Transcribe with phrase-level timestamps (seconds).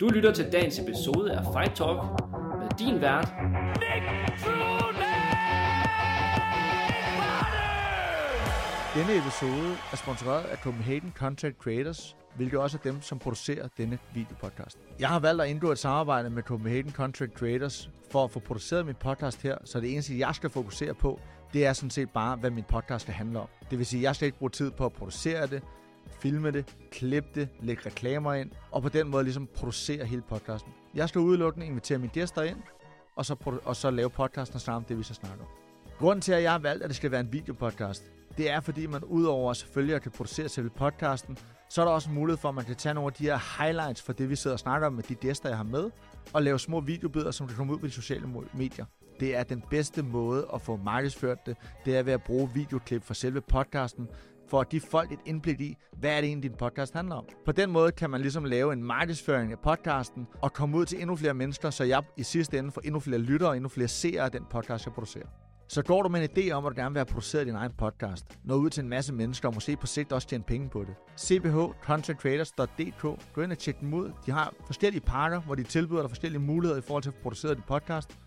[0.00, 1.98] Du lytter til dagens episode af Fight Talk
[2.58, 3.28] med din vært,
[8.94, 13.98] Denne episode er sponsoreret af Copenhagen Content Creators, hvilket også er dem, som producerer denne
[14.14, 14.78] videopodcast.
[15.00, 18.86] Jeg har valgt at indgå et samarbejde med Copenhagen Content Creators for at få produceret
[18.86, 21.20] min podcast her, så det eneste, jeg skal fokusere på,
[21.52, 23.48] det er sådan set bare, hvad min podcast skal handle om.
[23.70, 25.62] Det vil sige, at jeg skal ikke bruge tid på at producere det,
[26.20, 30.72] filme det, klippe det, lægge reklamer ind, og på den måde ligesom producere hele podcasten.
[30.94, 32.56] Jeg skal udelukkende invitere mine gæster ind,
[33.16, 35.48] og så, og så lave podcasten sammen det, vi så snakker om.
[35.98, 38.04] Grunden til, at jeg har valgt, at det skal være en videopodcast,
[38.36, 42.10] det er, fordi man udover selvfølgelig at kan producere selve podcasten, så er der også
[42.10, 44.54] mulighed for, at man kan tage nogle af de her highlights for det, vi sidder
[44.54, 45.90] og snakker om med de gæster, jeg har med,
[46.32, 48.84] og lave små videobidder, som kan komme ud på de sociale medier.
[49.20, 51.56] Det er den bedste måde at få markedsført det.
[51.84, 54.08] Det er ved at bruge videoklip fra selve podcasten,
[54.48, 57.24] for at give folk et indblik i, hvad er det egentlig, din podcast handler om.
[57.44, 61.00] På den måde kan man ligesom lave en markedsføring af podcasten, og komme ud til
[61.00, 63.88] endnu flere mennesker, så jeg i sidste ende får endnu flere lyttere og endnu flere
[63.88, 65.26] seere af den podcast, jeg producerer.
[65.68, 67.72] Så går du med en idé om, at du gerne vil have produceret din egen
[67.78, 70.84] podcast, nå ud til en masse mennesker og måske på sigt også tjene penge på
[70.84, 70.94] det.
[71.18, 73.02] cbhcontentcreators.dk
[73.34, 74.12] Gå ind og tjek dem ud.
[74.26, 77.20] De har forskellige pakker, hvor de tilbyder dig forskellige muligheder i forhold til at få
[77.22, 78.18] produceret dit podcast.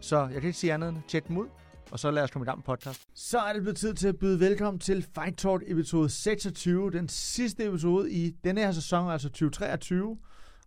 [0.00, 1.46] Så jeg kan ikke sige andet end tjek dem ud,
[1.90, 3.08] og så lad os komme i gang med podcast.
[3.14, 7.08] Så er det blevet tid til at byde velkommen til Fight Talk episode 26, den
[7.08, 10.18] sidste episode i denne her sæson, altså 2023.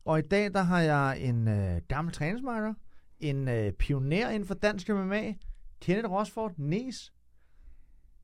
[0.05, 2.73] Og i dag der har jeg en øh, gammel træningsmarker,
[3.19, 5.33] en øh, pioner inden for dansk MMA,
[5.81, 7.13] Kenneth Rosford Nes.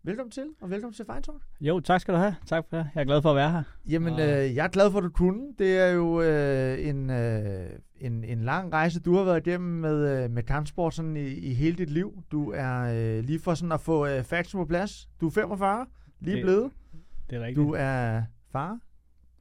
[0.05, 1.25] Velkommen til, og velkommen til Talk.
[1.61, 2.35] Jo, tak skal du have.
[2.45, 2.87] Tak for det.
[2.95, 3.63] Jeg er glad for at være her.
[3.89, 5.41] Jamen, Og- øh, jeg er glad for, at du kunne.
[5.59, 7.69] Det er jo øh, en, øh,
[8.01, 11.53] en, en lang rejse, du har været igennem med, øh, med kampsport sådan i, i
[11.53, 12.23] hele dit liv.
[12.31, 15.09] Du er øh, lige for sådan at få øh, facts på plads.
[15.21, 15.85] Du er 45,
[16.19, 16.71] lige Det- blevet.
[17.29, 17.55] Det er rigtigt.
[17.67, 18.79] Du er far,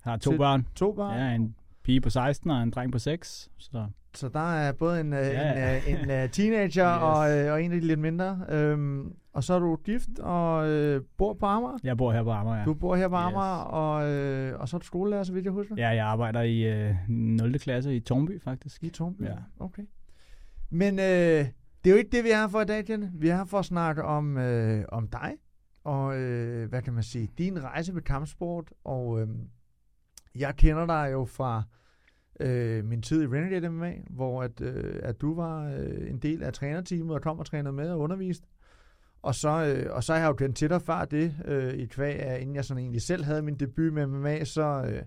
[0.05, 0.67] har to børn.
[0.77, 1.19] to børn.
[1.19, 3.51] Ja, en pige på 16 og en dreng på 6.
[3.59, 7.03] Så Så der er både en, øh, Ja, en, øh, en øh, teenager Yes.
[7.03, 8.41] og, øh, og en af de lidt mindre.
[8.49, 11.79] Øhm, og så er du gift og øh, bor på Amager.
[11.85, 12.59] jeg bor her på Amager.
[12.59, 12.65] Ja.
[12.65, 13.23] Du bor her på Yes.
[13.25, 15.75] Amager, og, øh, og så er du skolelærer, så vidt jeg husker.
[15.79, 17.59] ja, jeg arbejder i øh, 0.
[17.59, 18.83] klasse i Tornby, faktisk.
[18.83, 19.23] I Tornby?
[19.23, 19.35] Ja.
[19.59, 19.83] Okay.
[20.71, 23.11] Men øh, det er jo ikke det, vi er her for i dag, Jen.
[23.15, 25.33] Vi er her for at snakke om, øh, om dig,
[25.85, 29.29] og øh, hvad kan man sige, din rejse med kampsport, og øh,
[30.35, 31.63] jeg kender dig jo fra
[32.41, 36.43] øh, min tid i Renegade MMA, hvor at, øh, at du var øh, en del
[36.43, 38.47] af trænerteamet og kom og trænede med og underviste.
[39.25, 41.87] Og så, øh, og så har jeg jo kendt til dig før det, øh, i
[41.87, 45.03] kvæg af, inden jeg sådan egentlig selv havde min debut med MMA, så øh,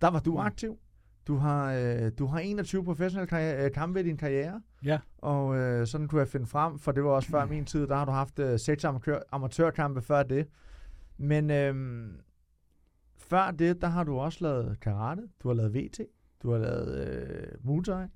[0.00, 0.38] der var du Mm.
[0.38, 0.78] aktiv.
[1.26, 5.56] Du har, øh, du har 21 professionelle karriere, øh, kampe i din karriere, Ja, og
[5.56, 8.04] øh, sådan kunne jeg finde frem, for det var også før min tid, der har
[8.04, 10.46] du haft øh, seks amatør, amatørkampe før det.
[11.18, 11.74] Men øh,
[13.18, 16.00] før det, der har du også lavet karate, du har lavet VT,
[16.42, 18.06] du har lavet øh, Muay Thai.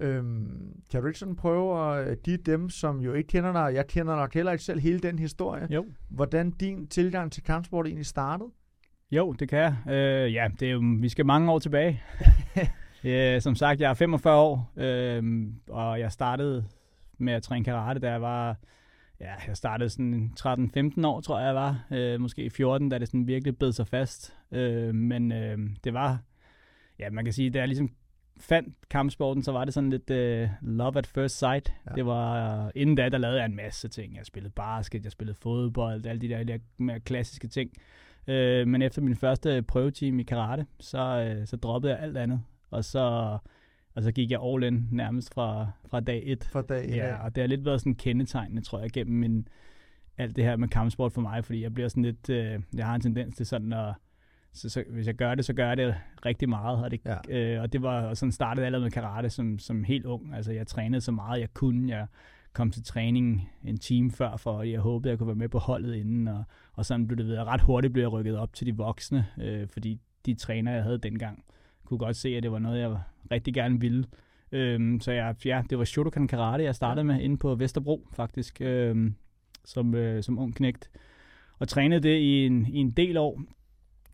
[0.00, 3.86] Øhm, kan du ikke sådan prøve at give dem, som jo ikke kender dig, jeg
[3.86, 5.84] kender nok heller ikke selv hele den historie, jo.
[6.08, 8.50] hvordan din tilgang til kampsport egentlig startede?
[9.10, 9.76] Jo, det kan jeg.
[9.94, 12.02] Øh, ja, det er jo, vi skal mange år tilbage.
[13.04, 16.64] øh, som sagt, jeg er 45 år, øh, og jeg startede
[17.18, 18.56] med at træne karate, da jeg var...
[19.20, 21.86] Ja, jeg startede sådan 13-15 år, tror jeg, jeg var.
[21.92, 24.34] Øh, måske 14, da det sådan virkelig bed sig fast.
[24.52, 26.18] Øh, men øh, det var...
[26.98, 27.90] Ja, man kan sige, da jeg ligesom
[28.40, 31.72] fandt kampsporten, så var det sådan lidt øh, love at first sight.
[31.90, 31.94] Ja.
[31.94, 32.64] Det var...
[32.64, 34.16] Øh, inden da, der lavede jeg en masse ting.
[34.16, 37.70] Jeg spillede basket, jeg spillede fodbold, alle de der, der mere klassiske ting.
[38.26, 42.40] Øh, men efter min første prøveteam i karate, så, øh, så droppede jeg alt andet.
[42.70, 43.38] Og så,
[43.94, 46.48] og så gik jeg all in nærmest fra, fra dag et.
[46.52, 46.96] For dag i dag?
[46.96, 49.48] Ja, og det har lidt været sådan kendetegnende, tror jeg, gennem min,
[50.18, 52.94] alt det her med kampsport for mig, fordi jeg bliver sådan lidt, øh, jeg har
[52.94, 53.94] en tendens til sådan at,
[54.52, 55.94] så, så, hvis jeg gør det, så gør jeg det
[56.26, 57.54] rigtig meget, og det, Ja.
[57.56, 60.52] øh, og det var, og sådan startede allerede med karate som, som helt ung, altså
[60.52, 62.06] jeg trænede så meget jeg kunne, jeg
[62.52, 65.94] kom til træning en time før, for jeg håbede, jeg kunne være med på holdet
[65.94, 68.76] inden, og, og sådan blev det ved, ret hurtigt blev jeg rykket op til de
[68.76, 71.44] voksne, øh, fordi de træner, jeg havde dengang,
[71.84, 72.98] kunne godt se, at det var noget, jeg
[73.30, 74.04] rigtig gerne ville.
[74.52, 78.60] Øhm, så jeg, ja, det var Shotokan Karate, jeg startede med inde på Vesterbro, faktisk,
[78.60, 79.14] øhm,
[79.64, 80.90] som, øh, som ung knægt.
[81.58, 83.42] Og trænede det i en, i en del år,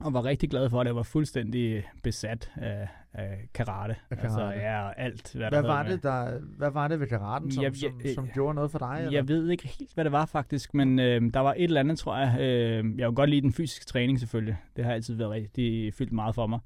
[0.01, 3.97] og var rigtig glad for, at jeg var fuldstændig besat af, af karate.
[4.11, 4.61] Af Altså, karate.
[4.61, 7.65] ja, og alt, hvad, Hvad der var, det, der, hvad var det ved karaten, som,
[7.65, 8.97] Jeg- som, jeg- som gjorde noget for dig?
[8.99, 9.13] eller?
[9.13, 11.99] Jeg ved ikke helt, hvad det var faktisk, men øh, der var et eller andet,
[11.99, 12.41] tror jeg.
[12.41, 14.57] Øh, jeg kunne godt lide den fysiske træning selvfølgelig.
[14.77, 16.61] Det har altid været rigtig fyldt meget for mig.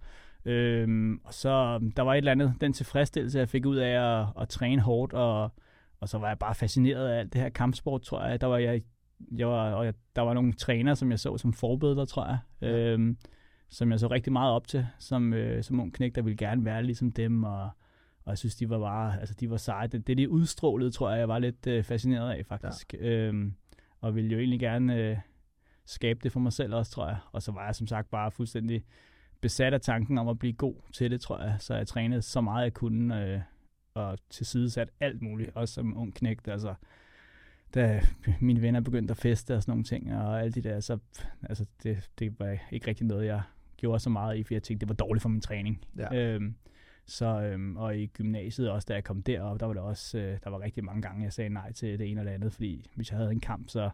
[0.45, 4.27] Øhm, og så der var et eller andet, den tilfredsstillelse, jeg fik ud af at,
[4.41, 5.53] at træne hårdt, og,
[6.01, 8.41] og så var jeg bare fascineret af alt det her kampsport, tror jeg.
[8.41, 8.83] Der var jeg,
[9.31, 12.39] jeg var, og jeg, der var nogle trænere, som jeg så som forbilleder, tror jeg.
[12.61, 12.93] Ja.
[12.93, 13.17] Øhm,
[13.69, 16.65] som jeg så rigtig meget op til, som, øh, som ung knæk, der ville gerne
[16.65, 17.63] være ligesom dem, og,
[18.25, 19.87] og jeg synes, de var bare, altså de var seje.
[19.87, 22.95] Det, det de udstrålede, tror jeg, jeg var lidt øh, fascineret af, faktisk.
[22.95, 23.09] Ja.
[23.09, 23.55] Øhm,
[24.01, 25.17] og ville jo egentlig gerne øh,
[25.87, 27.17] skabe det for mig selv også, tror jeg.
[27.33, 28.85] Og så var jeg som sagt bare fuldstændig
[29.41, 31.57] besat af tanken om at blive god til det, tror jeg.
[31.59, 33.41] Så jeg trænede så meget, jeg kunne, øh,
[33.95, 36.49] og tilsidesat alt muligt, også som ung knægt.
[36.49, 36.75] Altså,
[37.75, 38.01] da
[38.41, 40.99] mine venner begyndte at feste og sådan nogle ting, og alt det der, så
[41.43, 43.43] altså, det, det var ikke rigtig noget, jeg
[43.77, 45.85] gjorde så meget i, for jeg tænkte, det var dårligt for min træning.
[45.99, 46.15] Ja.
[46.15, 46.55] Øhm,
[47.07, 50.39] så, øhm, og i gymnasiet også, da jeg kom derop, der var der også, øh,
[50.45, 53.11] der var rigtig mange gange, jeg sagde nej til det ene eller andet, fordi hvis
[53.11, 53.91] jeg havde en kamp, så,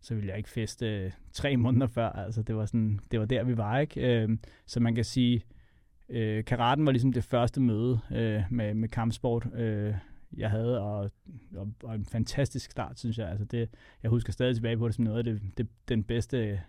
[0.00, 2.08] så ville jeg ikke feste øh, tre måneder før.
[2.08, 4.22] Altså, det var, sådan, det var der, vi var, ikke?
[4.22, 5.42] Øhm, så man kan sige,
[6.08, 9.94] øh, karaten var ligesom det første møde øh, med, med kampsport, øh,
[10.36, 11.10] jeg havde, og,
[11.56, 13.28] og, og en fantastisk start, synes jeg.
[13.28, 13.70] Altså det,
[14.02, 16.60] jeg husker stadig tilbage på det som noget af det, det, den bedste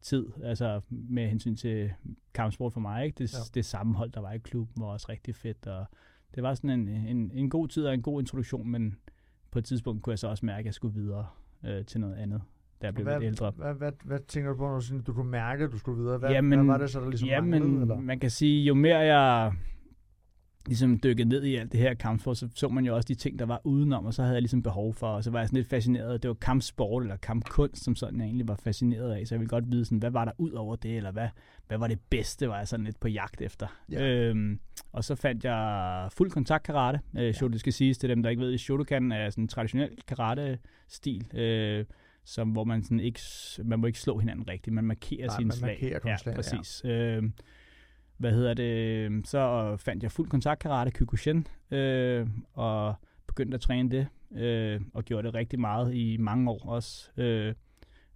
[0.00, 1.92] tid, altså med hensyn til
[2.34, 3.04] kampsport for mig.
[3.04, 3.18] Ikke?
[3.18, 3.38] Det, ja.
[3.54, 5.86] det sammenhold, der var i klubben, var også rigtig fedt, og
[6.34, 8.96] det var sådan en, en, en god tid og en god introduktion, men
[9.50, 11.26] på et tidspunkt kunne jeg så også mærke, at jeg skulle videre
[11.64, 12.42] øh, til noget andet
[12.82, 13.52] da jeg blev hvad, lidt ældre.
[13.56, 16.18] Hvad, hvad, hvad tænker du på, når du, du kunne mærke, at du skulle videre?
[16.18, 17.82] Hvad, jamen, hvad var det så, der ligesom jamen, manglede?
[17.82, 18.00] Eller?
[18.00, 19.52] man kan sige, jo mere jeg
[20.66, 23.38] ligesom dykket ned i alt det her kampsport, så så man jo også de ting,
[23.38, 25.56] der var udenom, og så havde jeg ligesom behov for, og så var jeg sådan
[25.56, 26.22] lidt fascineret.
[26.22, 29.48] Det var kampsport eller kampkunst, som sådan jeg egentlig var fascineret af, så jeg ville
[29.48, 31.28] godt vide, sådan, hvad var der ud over det, eller hvad,
[31.68, 33.66] hvad var det bedste, var jeg sådan lidt på jagt efter.
[33.92, 34.04] Ja.
[34.04, 34.60] Øhm,
[34.92, 37.00] og så fandt jeg fuld kontakt karate.
[37.16, 37.48] Øh, ja.
[37.48, 41.84] det skal siges til dem, der ikke ved, Shotokan er sådan en traditionel karate-stil, øh,
[42.24, 43.20] som, hvor man sådan ikke,
[43.64, 45.78] man må ikke slå hinanden rigtigt, man markerer Nej, sine man slag.
[45.82, 46.82] Markerer ja, præcis.
[46.84, 47.16] Ja.
[47.16, 47.22] Øh,
[48.22, 52.94] hvad hedder det, så fandt jeg fuld kontakt karate Kyokushin, øh, og
[53.26, 57.54] begyndte at træne det, øh, og gjorde det rigtig meget i mange år også, øh,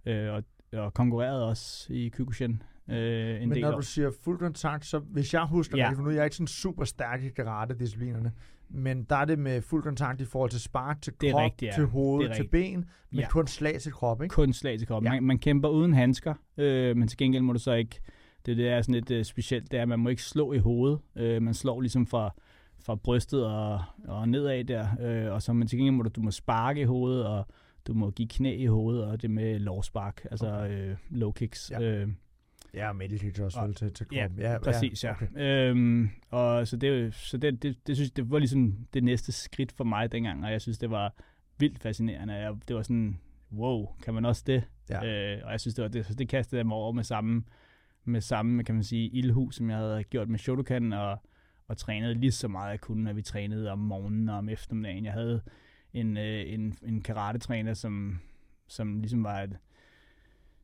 [0.05, 0.43] øh, og,
[0.73, 2.61] og konkurrerede også i Kyokushin.
[2.89, 3.75] Øh, en Men del når år.
[3.75, 5.87] du siger fuld kontakt, så hvis jeg husker ja.
[5.89, 8.31] det, for nu er jeg ikke sådan super stærk i karate-disciplinerne,
[8.69, 11.75] men der er det med fuld kontakt i forhold til spark, til krop, rigtigt, ja.
[11.75, 13.29] til hoved, til ben, men ja.
[13.29, 14.33] kun slag til krop, ikke?
[14.33, 15.03] Kun slag til krop.
[15.03, 15.09] Ja.
[15.09, 17.99] Man, man kæmper uden handsker, øh, men til gengæld må du så ikke
[18.47, 20.57] det, det er sådan lidt uh, specielt, det er, at man må ikke slå i
[20.57, 20.99] hovedet.
[21.15, 22.33] Uh, man slår ligesom fra,
[22.79, 24.87] fra brystet og, og nedad der,
[25.27, 27.45] uh, og så man til gengæld må du, du må sparke i hovedet, og
[27.87, 30.91] du må give knæ i hovedet, og det med lovspark, altså okay.
[30.91, 31.71] uh, low kicks.
[31.71, 32.03] Ja.
[32.03, 32.09] Uh,
[32.73, 34.39] Ja, og meditate også og, til, til kroppen.
[34.39, 35.11] Ja, ja præcis, ja.
[35.11, 35.27] Okay.
[35.35, 39.71] Øhm, og så det, så det, det, det, synes det var ligesom det næste skridt
[39.71, 41.13] for mig dengang, og jeg synes, det var
[41.57, 42.33] vildt fascinerende.
[42.33, 43.19] Jeg, det var sådan,
[43.51, 44.63] wow, kan man også det?
[44.89, 45.35] Ja.
[45.35, 47.43] Øh, og jeg synes, det var det, så det kastede jeg mig over med samme
[48.07, 51.17] med samme, kan man sige, ildhus, som jeg havde gjort med Shotokan, og,
[51.67, 55.05] og trænede lige så meget jeg kunne, når vi trænede om morgenen og om eftermiddagen.
[55.05, 55.41] Jeg havde
[55.93, 58.19] en, øh, en, en karate-træner, som,
[58.67, 59.57] som ligesom var et,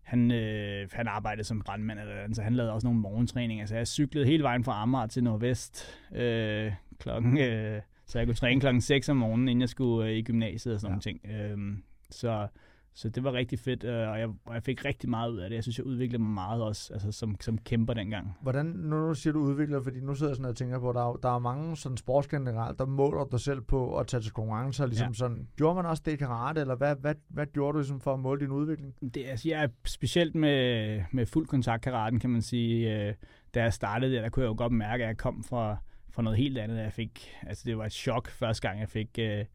[0.02, 3.66] han, øh, han arbejdede som brandmand, eller, så han lavede også nogle morgentræninger.
[3.66, 8.36] Så jeg cyklede hele vejen fra Amager til Nordvest øh, klokken, øh, så jeg kunne
[8.36, 11.12] træne klokken 6 om morgenen, inden jeg skulle øh, i gymnasiet og sådan ja.
[11.30, 11.72] nogle ting.
[11.72, 11.78] Øh,
[12.10, 12.48] så
[12.96, 15.50] så det var rigtig fedt, øh, og jeg, og jeg fik rigtig meget ud af
[15.50, 15.56] det.
[15.56, 18.38] Jeg synes, jeg udviklede mig meget også, altså som, som kæmper dengang.
[18.42, 21.14] Hvordan, nu siger du udvikler, fordi nu sidder jeg sådan og tænker på, der er,
[21.14, 25.08] der er mange sådan sportsgenerelt, der måler dig selv på at tage til konkurrencer, ligesom
[25.08, 25.14] ja.
[25.14, 25.48] sådan.
[25.56, 28.20] Gjorde man også det i karate, eller hvad, hvad, hvad gjorde du ligesom for at
[28.20, 28.96] måle din udvikling?
[29.14, 33.08] Det, altså, jeg er specielt med, med fuld kontakt karaten, kan man sige.
[33.08, 33.14] Øh,
[33.54, 35.78] da jeg startede der, der kunne jeg jo godt mærke, at jeg kom fra,
[36.10, 36.78] fra noget helt andet.
[36.78, 39.10] Jeg fik, altså det var et chok første gang, jeg fik...
[39.20, 39.46] Øh,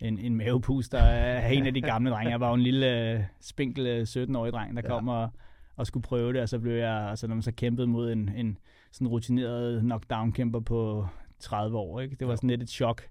[0.00, 2.30] en, en mavepuster af en af de gamle drenge.
[2.30, 4.88] Jeg var jo en lille uh, spinkel 17-årig dreng, der ja.
[4.88, 5.30] kom og,
[5.76, 8.28] og skulle prøve det, og så blev jeg, altså når man så kæmpede mod en,
[8.36, 8.58] en
[8.92, 11.06] sådan rutineret knockdown-kæmper på
[11.38, 12.16] 30 år, ikke?
[12.16, 13.02] det var sådan lidt et chok.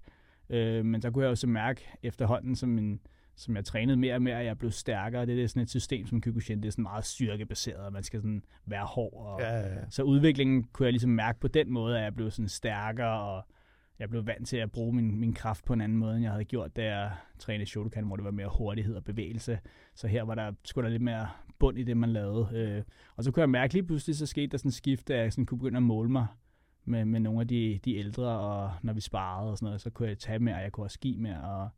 [0.48, 3.00] Uh, men så kunne jeg jo så mærke efterhånden, som, en,
[3.36, 5.26] som jeg trænede mere og mere, at jeg blev stærkere.
[5.26, 8.20] Det er sådan et system som Kyokushin, det er sådan meget styrkebaseret, og man skal
[8.20, 9.26] sådan være hård.
[9.26, 9.80] Og, ja, ja, ja.
[9.90, 13.44] Så udviklingen kunne jeg ligesom mærke på den måde, at jeg blev sådan stærkere, og
[13.98, 16.32] jeg blev vant til at bruge min, min kraft på en anden måde, end jeg
[16.32, 19.58] havde gjort, da jeg trænede Shotokan, hvor det var mere hurtighed og bevægelse.
[19.94, 21.28] Så her var der sgu der lidt mere
[21.58, 22.48] bund i det, man lavede.
[22.52, 22.82] Øh,
[23.16, 25.32] og så kunne jeg mærke lige pludselig, så skete der sådan en skift, at jeg
[25.32, 26.26] sådan kunne begynde at måle mig
[26.84, 29.90] med, med nogle af de, de ældre, og når vi sparede og sådan noget, så
[29.90, 31.68] kunne jeg tage mere, og jeg kunne også give mere, og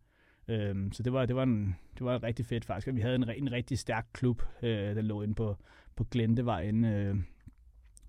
[0.51, 3.15] Øhm, så det var, det, var en, det var rigtig fedt faktisk, og vi havde
[3.15, 5.57] en, en rigtig stærk klub, øh, der lå inde på,
[5.97, 7.17] på Glentevejen, øh,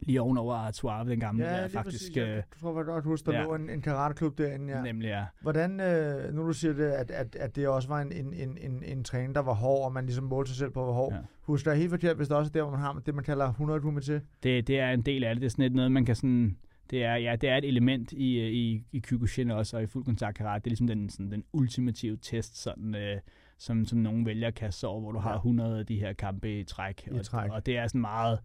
[0.01, 1.98] lige ovenover Artois, den gamle ja, der, faktisk.
[1.98, 2.15] Præcis.
[2.15, 3.43] Jeg øh, tror jeg godt huske, der ja.
[3.43, 4.74] lå en, en karateklub derinde.
[4.74, 4.81] Ja.
[4.81, 5.25] Nemlig, ja.
[5.41, 8.58] Hvordan, øh, nu du siger det, at, at, at det også var en, en, en,
[8.62, 11.13] en, en træning, der var hård, og man ligesom målte sig selv på, hvor hård.
[11.13, 11.20] Ja.
[11.41, 13.24] Husk, der er helt forkert, hvis det også er der, hvor man har det, man
[13.24, 14.22] kalder 100 humor til.
[14.43, 15.41] Det, det er en del af det.
[15.41, 16.58] Det er sådan noget, man kan sådan...
[16.89, 19.86] Det er, ja, det er et element i, øh, i, i Kyokushin også, og i
[19.86, 20.63] fuld kontakt karate.
[20.63, 23.20] Det er ligesom den, sådan, den ultimative test, sådan, øh,
[23.58, 25.24] som, som nogen vælger at kaste over, hvor du ja.
[25.24, 27.08] har 100 af de her kampe i træk.
[27.08, 27.51] I og, træk.
[27.51, 28.39] og det er sådan meget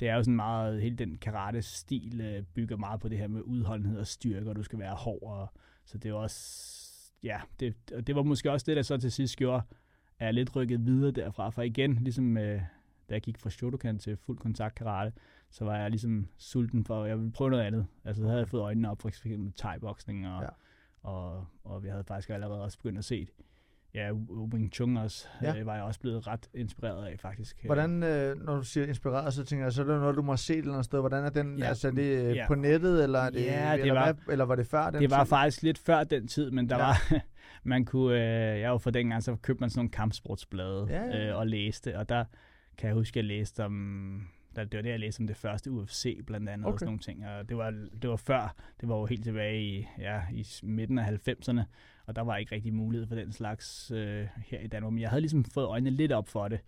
[0.00, 3.42] det er jo sådan meget, hele den karate-stil øh, bygger meget på det her med
[3.42, 5.52] udholdenhed og styrke, og du skal være hård, og,
[5.84, 9.12] så det er også, ja, det, og det var måske også det, der så til
[9.12, 9.62] sidst gjorde,
[10.18, 12.62] at jeg lidt rykket videre derfra, for igen, ligesom øh,
[13.08, 15.12] da jeg gik fra Shotokan til fuld kontakt karate,
[15.50, 17.86] så var jeg ligesom sulten for, at jeg ville prøve noget andet.
[18.04, 20.48] Altså, så havde jeg fået øjnene op for eksempel thai-boksning, og, ja.
[21.02, 23.28] og, og vi havde faktisk allerede også begyndt at se
[23.94, 24.12] ja,
[24.52, 25.58] Wing Chun også, ja.
[25.58, 27.64] øh, var jeg også blevet ret inspireret af, faktisk.
[27.64, 30.36] Hvordan, øh, når du siger inspireret, så tænker jeg, så er det noget, du må
[30.36, 31.00] se et eller andet sted.
[31.00, 31.64] Hvordan er den, ja.
[31.64, 32.46] altså er det øh, ja.
[32.46, 35.00] på nettet, eller, er det, ja, det eller, var, hvad, eller var det før den
[35.00, 35.28] Det var tid?
[35.28, 36.82] faktisk lidt før den tid, men der ja.
[36.82, 37.20] var,
[37.64, 41.30] man kunne, øh, jeg var for dengang, så købte man sådan nogle kampsportsblade ja, ja.
[41.30, 42.24] Øh, og læste, og der
[42.78, 44.26] kan jeg huske, at jeg læste om
[44.60, 46.72] der, det var det, jeg læste om det første UFC, blandt andet, okay.
[46.72, 47.26] og sådan nogle ting.
[47.26, 47.70] Og det var,
[48.02, 51.60] det var før, det var jo helt tilbage i, ja, i midten af 90'erne,
[52.06, 54.92] og der var ikke rigtig mulighed for den slags øh, her i Danmark.
[54.92, 56.60] Men jeg havde ligesom fået øjnene lidt op for det.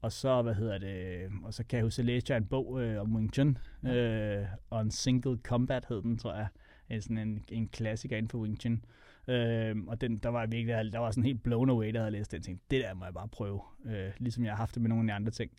[0.00, 2.82] Og så, hvad hedder det, og så kan jeg huske, at læste jeg en bog
[2.82, 6.46] øh, om Wing Chun, øh, on Single Combat hed den, tror jeg.
[6.90, 8.84] En, sådan en, en klassiker inden for Wing Chun.
[9.28, 12.32] Øh, og den, der var virkelig, der var sådan helt blown away, der havde læst
[12.32, 12.42] den.
[12.42, 12.60] ting.
[12.70, 13.60] det der må jeg bare prøve.
[13.86, 15.50] Øh, ligesom jeg har haft det med nogle af de andre ting.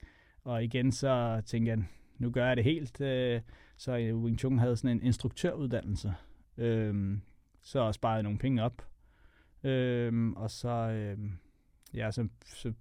[0.44, 1.84] Og igen så tænkte jeg,
[2.18, 3.02] nu gør jeg det helt.
[3.02, 3.42] Øh,
[3.78, 6.14] så Wing Chun havde sådan en instruktøruddannelse.
[6.58, 7.18] Øh,
[7.62, 8.88] så sparede jeg nogle penge op.
[9.64, 11.18] Øh, og så, øh,
[11.94, 12.74] ja, så, så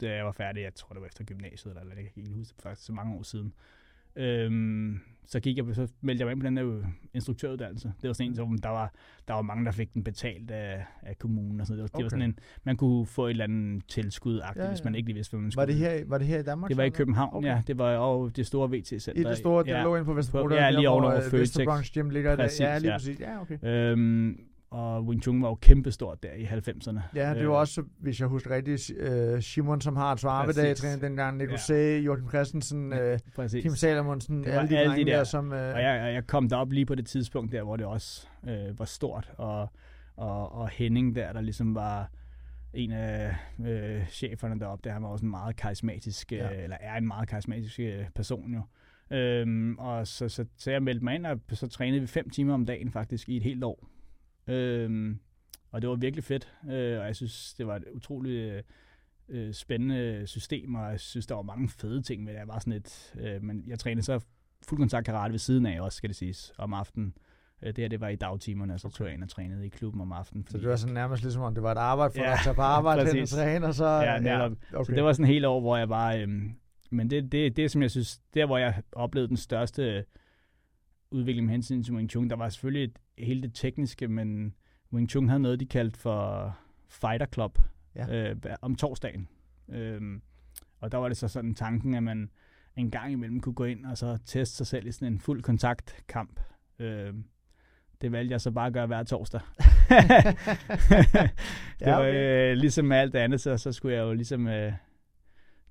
[0.00, 2.34] da jeg var færdig, jeg tror det var efter gymnasiet, eller, eller jeg kan ikke
[2.34, 3.54] huske det faktisk så mange år siden,
[4.16, 7.92] Øhm, så gik jeg, så meldte jeg mig ind på den der instruktøruddannelse.
[8.02, 8.92] Det var sådan en, som der var,
[9.28, 11.78] der var mange, der fik den betalt af, af kommunen og sådan.
[11.78, 11.98] Det var, okay.
[11.98, 14.68] det var sådan en, man kunne få et eller andet tilskud, ja, ja.
[14.68, 15.60] hvis man ikke lige vidste, hvad man skulle.
[15.60, 16.68] Var det her, var det her i Danmark?
[16.68, 17.48] Det var i København, okay.
[17.48, 17.62] ja.
[17.66, 19.20] Det var jo det store VT-center.
[19.20, 21.40] I det store, det ja, lå ind på Vesterbro, ja, lige over over Føtex.
[21.40, 22.72] Vesterbranch Gym ligger præcis, der.
[22.72, 23.20] Ja, lige præcis.
[23.20, 23.58] Ja, okay.
[23.62, 24.40] Øhm,
[24.76, 27.00] og Wing Chun var jo kæmpestort der i 90'erne.
[27.14, 30.76] Ja, det var øh, også, hvis jeg husker rigtigt, uh, Simon, som har et svarbedag,
[30.76, 31.98] træner dengang, Nico ja.
[31.98, 35.16] Joachim Christensen, uh, Kim Salomonsen, alle de alle de der.
[35.16, 35.46] der som...
[35.46, 38.78] Uh, og jeg, jeg kom derop lige på det tidspunkt der, hvor det også uh,
[38.78, 39.68] var stort, og,
[40.16, 42.10] og, og Henning der, der ligesom var
[42.74, 46.46] en af uh, cheferne deroppe, der han var også en meget karismatisk, ja.
[46.46, 47.80] uh, eller er en meget karismatisk
[48.14, 48.60] person jo.
[49.16, 52.54] Øhm, og så, så, så jeg meldte mig ind, og så trænede vi fem timer
[52.54, 53.88] om dagen faktisk i et helt år.
[54.48, 55.18] Øhm,
[55.70, 58.64] og det var virkelig fedt, øh, og jeg synes, det var et utroligt
[59.28, 62.38] øh, spændende system, og jeg synes, der var mange fede ting med det.
[62.38, 64.20] Jeg var sådan et, øh, men jeg trænede så
[64.68, 67.14] fuld kontakt karate ved siden af også, skal det siges, om aftenen.
[67.62, 69.68] Øh, det her, det var i dagtimerne, og så tog jeg ind og trænede i
[69.68, 70.46] klubben om aftenen.
[70.46, 72.54] Så det var sådan nærmest ligesom, om det var et arbejde for ja, at tage
[72.54, 73.86] på arbejde hen og træne, og så...
[73.86, 74.52] Ja, netop.
[74.72, 74.92] Ja, okay.
[74.92, 76.22] Så det var sådan en hel år, hvor jeg bare...
[76.22, 76.28] Øh,
[76.90, 80.04] men det, det, det, som jeg synes, der hvor jeg oplevede den største
[81.10, 84.54] udvikling med hensyn til Wing Chun, der var selvfølgelig et, hele det tekniske, men
[84.92, 86.56] Wing Chun havde noget, de kaldte for
[86.88, 87.58] Fighter Club
[87.94, 88.30] ja.
[88.30, 89.28] øh, om torsdagen.
[89.68, 90.22] Øhm,
[90.80, 92.30] og der var det så sådan tanken, at man
[92.76, 95.42] en gang imellem kunne gå ind og så teste sig selv i sådan en fuld
[95.42, 96.40] kontaktkamp.
[96.78, 97.24] Øhm,
[98.00, 99.40] det valgte jeg så bare at gøre hver torsdag.
[101.80, 104.72] det var øh, ligesom med alt det andet, så, så skulle jeg jo ligesom, øh,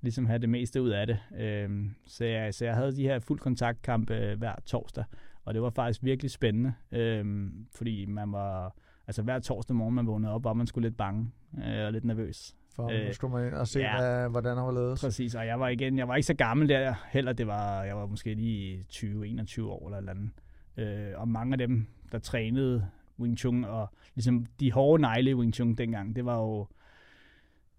[0.06, 1.18] ligesom have det meste ud af det.
[1.38, 5.04] Øhm, så, jeg, så jeg havde de her fuld kontaktkampe øh, hver torsdag.
[5.44, 8.74] Og det var faktisk virkelig spændende, øhm, fordi man var,
[9.06, 11.30] altså hver torsdag morgen, man vågnede op, var man skulle lidt bange
[11.66, 12.54] øh, og lidt nervøs.
[12.74, 14.98] For øh, skulle man ind og se, ja, hvad, hvordan han var ledet.
[15.00, 17.96] Præcis, og jeg var igen, jeg var ikke så gammel der heller, det var, jeg
[17.96, 20.30] var måske lige 20-21 år eller eller andet.
[20.76, 22.86] Øh, og mange af dem, der trænede
[23.18, 26.66] Wing Chun, og ligesom de hårde negle i Wing Chun dengang, det var jo,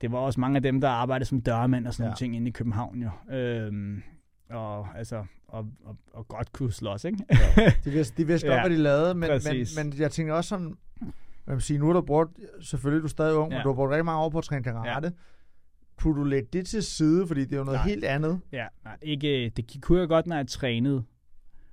[0.01, 2.07] det var også mange af dem, der arbejdede som dørmænd og sådan ja.
[2.07, 3.35] nogle ting inde i København jo.
[3.35, 4.03] Øhm,
[4.49, 7.17] og, altså, og, og, og godt kunne slås, ikke?
[7.57, 7.71] ja.
[7.85, 10.47] De vidste, de vidste ja, godt, hvad de lavede, men, men, men jeg tænker også
[10.47, 10.77] sådan,
[11.47, 13.57] man siger, nu har du brugt, selvfølgelig du er stadig ung, ja.
[13.57, 15.07] men du har brugt rigtig mange år på at træne karate.
[15.07, 15.13] Ja.
[15.97, 17.87] Kunne du lægge det til side, fordi det er jo noget nej.
[17.87, 18.39] helt andet?
[18.51, 21.03] Ja, nej, ikke, det kunne jeg godt, når jeg trænede.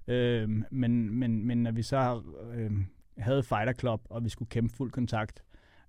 [0.09, 2.23] Øhm, men, men, men når vi så
[2.54, 2.87] øhm,
[3.19, 5.43] havde Fighter Club, og vi skulle kæmpe fuld kontakt,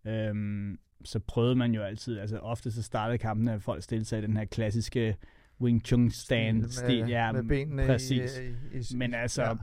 [0.08, 4.20] øhm, så prøvede man jo altid, altså ofte så startede kampen, at folk stillede sig
[4.20, 5.18] i den her klassiske
[5.62, 7.02] Wing Chun stand stil.
[7.02, 8.38] Med, ja, med benene præcis.
[8.38, 8.44] I,
[8.78, 9.54] i, i, Men altså, ja.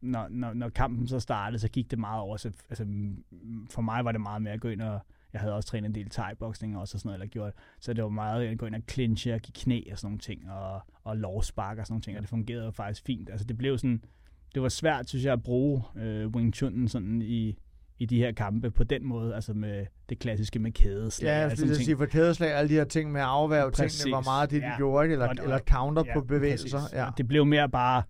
[0.00, 2.36] når, når, når kampen så startede, så gik det meget over.
[2.36, 2.84] Så, altså,
[3.70, 5.00] for mig var det meget mere at gå ind og
[5.32, 7.52] jeg havde også trænet en del thai-boksning også og sådan noget, eller gjort.
[7.80, 10.18] Så det var meget at gå ind og clinche og give knæ og sådan nogle
[10.18, 13.30] ting, og, og lovspark og sådan nogle ting, og det fungerede faktisk fint.
[13.30, 14.04] Altså det blev sådan,
[14.54, 17.58] det var svært, synes jeg, at bruge øh, Wing Chun sådan i,
[18.02, 21.28] i de her kampe på den måde, altså med det klassiske med kædeslag.
[21.28, 24.50] Ja, jeg skulle sige, for kædeslag, alle de her ting med afværg, tingene var meget
[24.50, 24.76] det, de ja.
[24.76, 26.80] gjorde, eller, og, eller counter ja, på bevægelser.
[26.92, 27.08] Ja.
[27.18, 28.02] Det blev mere bare,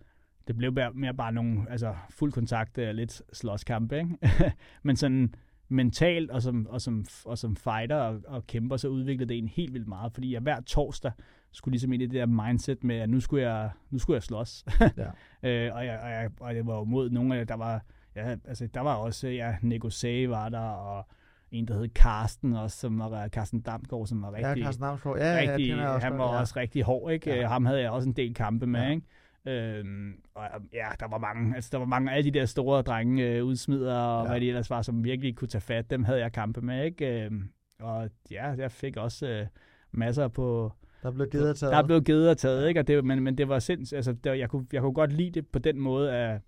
[0.47, 4.53] det blev mere bare nogle, altså fuld kontakt, lidt slåskampe, ikke?
[4.83, 5.35] Men sådan,
[5.69, 9.49] mentalt og som, og som, og som fighter og, og kæmper, så udviklede det en
[9.49, 11.13] helt vildt meget, fordi jeg hver torsdag
[11.53, 14.23] skulle ligesom ind i det der mindset med, at nu skulle jeg, nu skulle jeg
[14.23, 14.65] slås.
[14.81, 15.07] Ja.
[15.49, 17.85] øh, og, jeg, og, jeg, og jeg var jo mod nogle af der var,
[18.17, 21.07] ja, altså, der var også, ja, Negosay var der, og
[21.51, 25.19] en, der hed Karsten også, som var Karsten Damgaard, som var Ja, rigtig, Carsten Damsgaard.
[25.19, 26.41] Ja, ja, rigtig, ja, også han var ja.
[26.41, 27.31] også rigtig hård, ikke?
[27.31, 27.37] Ja.
[27.41, 27.47] Ja.
[27.49, 28.91] Ham havde jeg også en del kampe med, Ja.
[28.91, 29.07] ikke?
[29.47, 32.83] Øhm, og ja, der var mange, altså der var mange af alle de der store
[32.83, 34.23] drenge, øh, udsmider og Ja.
[34.23, 34.29] ja.
[34.33, 37.25] hvad de ellers var, som virkelig kunne tage fat, dem havde jeg kampe med, ikke?
[37.25, 37.49] Øhm,
[37.81, 39.47] og ja, jeg fik også øh,
[39.93, 41.73] masser på, Der blev givet at taget.
[41.73, 42.81] der blev givet og taget, ikke?
[42.81, 45.31] Og det, men, men det var sinds, altså det, jeg, kunne, jeg kunne godt lide
[45.31, 46.41] det på den måde, at,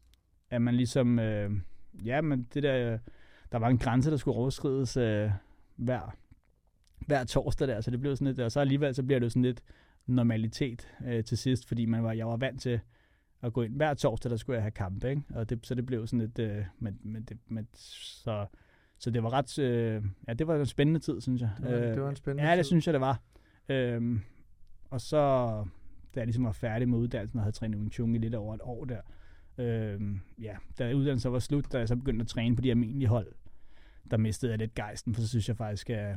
[0.54, 1.50] at man ligesom, øh,
[2.04, 2.98] ja, men det der, øh,
[3.52, 5.30] der var en grænse, der skulle overskrides øh,
[5.76, 6.16] hver,
[7.06, 9.30] hver torsdag der, så det blev sådan lidt, og så alligevel så bliver det jo
[9.30, 9.62] sådan lidt
[10.06, 12.80] normalitet øh, til sidst, fordi man var, jeg var vant til
[13.42, 15.22] at gå ind hver torsdag, der skulle jeg have kamp, ikke?
[15.34, 18.46] Og det, så det blev sådan lidt, øh, men, men, det, men, så,
[18.98, 21.50] så det var ret, øh, ja, det var en spændende tid, synes jeg.
[21.62, 23.20] det, var, Øh, det var en spændende Ja, det synes jeg, det var.
[23.68, 24.20] Øhm,
[24.90, 25.18] og så,
[26.14, 28.54] da jeg ligesom var færdig med uddannelsen og havde trænet Wing Chun i lidt over
[28.54, 29.00] et år der,
[29.58, 32.70] øhm, ja, da uddannelsen så var slut, da jeg så begyndte at træne på de
[32.70, 33.32] almindelige hold,
[34.10, 36.16] der mistede jeg lidt gejsten, for så synes jeg faktisk, at,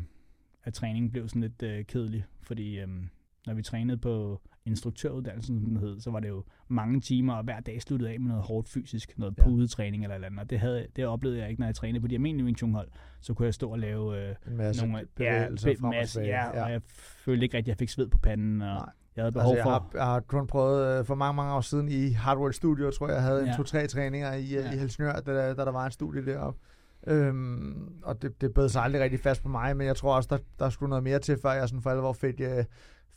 [0.64, 3.10] at træningen blev sådan lidt øh, kedelig, fordi øhm,
[3.48, 7.44] når vi trænede på instruktøruddannelsen, som den hed, så var det jo mange timer, og
[7.44, 9.44] hver dag sluttede af med noget hårdt fysisk, noget Ja.
[9.44, 12.02] pudetræning eller et eller andet, og det, havde, det oplevede jeg ikke, når jeg trænede
[12.02, 12.90] på de almindelige Wing Chun hold,
[13.22, 16.20] så kunne jeg stå og lave øh, En masse nogle bevægelser ja, frem og masse,
[16.20, 16.36] tilbage.
[16.36, 16.82] ja, og jeg
[17.26, 18.90] følte ikke rigtig, at jeg fik sved på panden, og Nej.
[19.18, 19.70] Jeg havde behov Altså, jeg, for...
[19.72, 23.08] har, jeg har kun prøvet øh, for mange, mange år siden i Hardware Studio, tror
[23.08, 23.54] jeg, jeg havde en Ja.
[23.58, 24.62] to-tre træninger i, ja.
[24.62, 24.72] Ja.
[24.72, 26.60] i Helsingør, da, der- da der var en studie deroppe.
[27.08, 30.28] Øhm, og det, det bed sig aldrig rigtig fast på mig, men jeg tror også,
[30.32, 32.64] der, der skulle noget mere til, før jeg sådan for alvor fik, øh,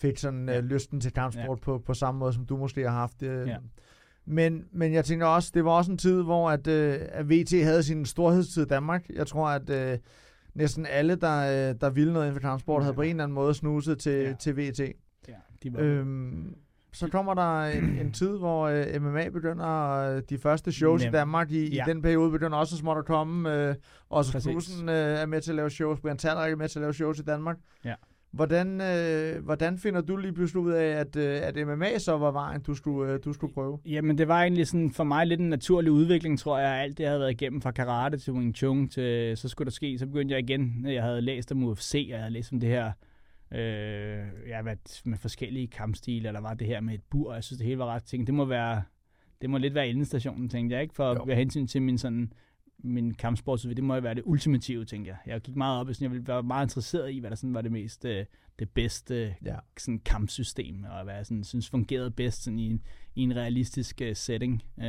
[0.00, 1.64] fik sådan øh, lysten til kampsport ja.
[1.64, 3.22] på, på samme måde, som du måske har haft.
[3.22, 3.48] Øh.
[3.48, 3.56] Ja.
[4.26, 7.64] Men, men jeg tænker også, det var også en tid, hvor at, øh, at VT
[7.64, 9.06] havde sin storhedstid i Danmark.
[9.14, 9.98] Jeg tror, at øh,
[10.54, 11.38] næsten alle, der,
[11.70, 12.84] øh, der ville noget inden for kampsport, Ja.
[12.84, 14.32] havde på en eller anden måde snuset til, Ja.
[14.40, 14.80] til VT.
[15.62, 16.54] De var, Øhm,
[16.92, 21.08] så kommer der en, en tid, hvor øh, MMA begynder, øh, de første shows Nem.
[21.08, 21.84] i Danmark, i, ja.
[21.86, 23.54] I den periode begynder også småt at komme.
[23.54, 23.74] Øh,
[24.10, 24.40] også.
[24.40, 26.94] Knudsen øh, er med til at lave shows, Brian Tallrik er med til at lave
[26.94, 27.56] shows i Danmark.
[27.84, 27.94] Ja.
[28.32, 32.30] Hvordan, øh, hvordan finder du lige pludselig ud af, at, øh, at MMA så var
[32.30, 33.78] vejen, du skulle, øh, du skulle prøve?
[33.86, 36.82] Jamen, det var egentlig sådan for mig lidt en naturlig udvikling, tror jeg.
[36.82, 39.72] Alt det, jeg havde været igennem fra karate til Wing Chun, til, så skulle der
[39.72, 39.98] ske.
[39.98, 40.86] Så begyndte jeg igen.
[40.86, 42.92] Jeg havde læst om UFC, og jeg havde læst om det her
[43.52, 47.34] øh, ja, hvad, med forskellige kampstile, der var det her med et bur.
[47.34, 48.26] Jeg synes, det hele var ret ting.
[48.26, 48.82] Det må være,
[49.40, 50.94] det må lidt være endestationen, tænkte jeg, ikke?
[50.94, 51.22] For Jo.
[51.22, 52.32] at være hensyn til min sådan
[52.82, 55.16] min kampsportsudvikling, det må jo være det ultimative, tænkte jeg.
[55.26, 57.54] Jeg gik meget op i sådan, jeg ville være meget interesseret i, hvad der sådan
[57.54, 58.24] var det mest, øh,
[58.58, 59.56] det bedste Ja.
[59.78, 62.82] sådan kampsystem, og hvad jeg sådan, synes fungerede bedst sådan i, en,
[63.14, 64.62] i en realistisk uh, setting.
[64.76, 64.84] Uh,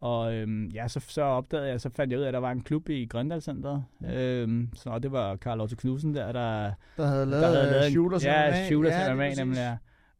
[0.00, 2.50] og øhm, ja, så, så opdagede jeg, så fandt jeg ud af, at der var
[2.50, 3.84] en klub i Grøndalscenteret.
[4.02, 4.22] Ja.
[4.22, 7.86] Øhm, så det var Karl Otto Knudsen der, der, Der havde lavet, der havde lavet
[7.86, 8.66] en, shooters ja, MMA.
[8.66, 9.76] shooters ja, MMA, nemlig, ja.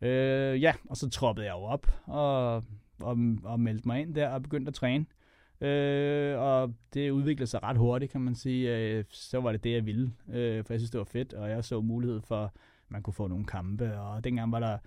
[0.09, 2.57] Øh, ja, og så troppede jeg jo op og,
[3.01, 5.07] og, og meldte mig ind der og begyndte at træne.
[5.61, 8.77] Øh, og det udviklede sig ret hurtigt, kan man sige.
[8.77, 11.51] Øh, så var det det, jeg ville, øh, for jeg synes, det var fedt, og
[11.51, 12.51] jeg så mulighed for, at
[12.89, 14.79] man kunne få nogle kampe, og dengang var der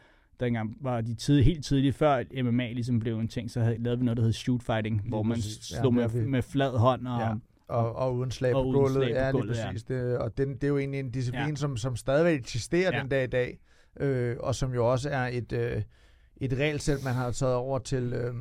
[0.44, 4.00] dengang var de tid, helt tidligt, før MMA ligesom blev en ting, så havde, lavede
[4.00, 5.72] vi noget, der hed shoot fighting, Lige hvor man præcis.
[5.72, 7.34] Ja, slog det med, vi- med flad hånd og, Ja.
[7.68, 8.92] Og, og uden slag Og på gulvet.
[8.92, 9.68] slag på ja, gulvet, lige ja.
[9.72, 9.84] præcis.
[9.84, 11.56] Det, og den, det er jo egentlig en disciplin, Ja.
[11.56, 13.02] som, som stadigvæk eksisterer Ja.
[13.02, 13.60] den dag i dag.
[14.00, 15.82] Øh, og som jo også er et, øh,
[16.38, 18.34] et regelsæt, man har taget over til, øh,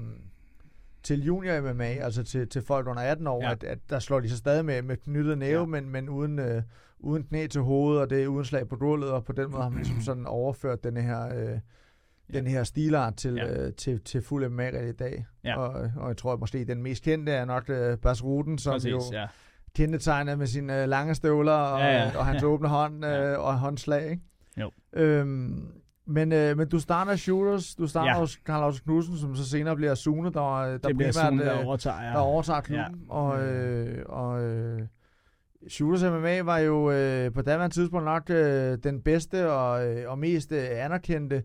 [1.03, 3.51] til junior MMA, altså til, til folk under 18 år, Ja.
[3.53, 5.67] at, at der slår de så stadig med, med knyttet næve, Ja.
[5.67, 6.63] men, men uden, øh,
[6.99, 9.63] uden knæ til hovedet, og det er uden slag på gulvet, og på den måde
[9.63, 11.37] har man ligesom sådan overført denne her...
[11.53, 11.59] Øh,
[12.33, 12.39] Ja.
[12.39, 13.67] den her stilart til, Ja.
[13.67, 15.27] øh, til, til fuld MMA i dag.
[15.45, 15.59] Ja.
[15.59, 18.73] Og, og jeg tror at måske den mest kendte er nok øh, Bas Ruden, som
[18.73, 19.27] præcis, jo ja.
[19.77, 22.11] kendetegnet med sine øh, lange støvler og, Ja, ja.
[22.19, 23.37] og hans åbne hånd øh, Ja.
[23.37, 24.11] og håndslag.
[24.11, 24.23] Ikke?
[24.61, 24.71] Jo.
[24.93, 25.67] Øhm,
[26.07, 28.19] men, øh, men du starter shooters, du starter Ja.
[28.19, 31.39] hos Karl Otto Knudsen, som så senere bliver Sune, der, der det bliver primært sådan,
[31.39, 32.13] der øh, overtager.
[32.13, 33.01] der overtager klubben.
[33.09, 33.15] Ja.
[33.15, 34.81] Og, øh, og øh,
[35.69, 40.19] Shooters MMA var jo øh, på daværende tidspunkt nok øh, den bedste og, øh, og
[40.19, 41.43] mest øh, anerkendte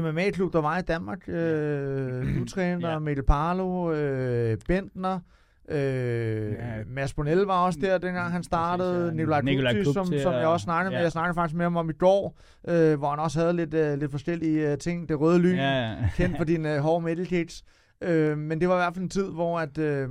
[0.00, 1.28] MMA-klub, der var i Danmark.
[1.28, 2.98] Øh, du træner Ja.
[2.98, 5.20] Mikkel Parlo, øh, Bentner,
[5.68, 6.56] øh, Ja.
[6.86, 8.92] Mads Bonell var også der, dengang han startede.
[8.94, 9.16] Præcis, ja.
[9.16, 10.98] Nikolaj Nikolaj Klub som, som jeg også snakkede med.
[10.98, 11.02] ja.
[11.02, 13.98] Jeg snakkede faktisk med ham om i går, øh, hvor han også havde lidt, øh,
[13.98, 15.08] lidt forskellige øh, ting.
[15.08, 15.96] Det røde lyn, Ja, ja.
[16.16, 17.62] kendt for din øh, hårde middle cage.
[18.02, 20.08] Øh, men det var i hvert fald en tid, hvor at, øh,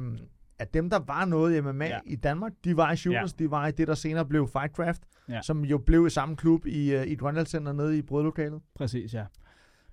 [0.60, 1.92] at dem, der var noget i MMA ja.
[1.92, 2.00] Ja.
[2.06, 3.44] i Danmark, de var i shooters, ja.
[3.46, 5.40] de var i det, der senere blev Fightcraft, Ja.
[5.42, 8.62] som jo blev i samme klub i, øh, i Grønlandscenter nede i brødlokalet.
[8.76, 9.24] Præcis, ja.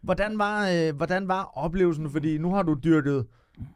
[0.01, 2.11] Hvordan var, øh, hvordan var oplevelsen?
[2.11, 3.27] Fordi nu har du dyrket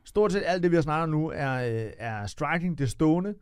[0.04, 3.34] stort set alt det, vi har snakket om nu, er, øh, er striking, det stående.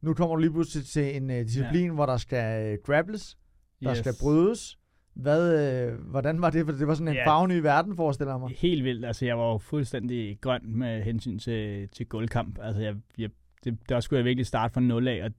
[0.00, 1.92] nu kommer du lige pludselig til en uh, disciplin, ja.
[1.92, 3.38] hvor der skal uh, grapples,
[3.82, 3.98] der yes.
[3.98, 4.78] skal brydes.
[5.14, 6.64] Hvad, øh, hvordan var det?
[6.64, 8.50] For det var sådan en ja, farveny verden, forestiller jeg mig.
[8.58, 9.04] Helt vildt.
[9.04, 12.58] Altså, jeg var jo fuldstændig grøn med hensyn til, til guldkamp.
[12.62, 13.30] Altså, jeg, jeg,
[13.64, 15.30] det, der skulle jeg virkelig starte fra nul af, og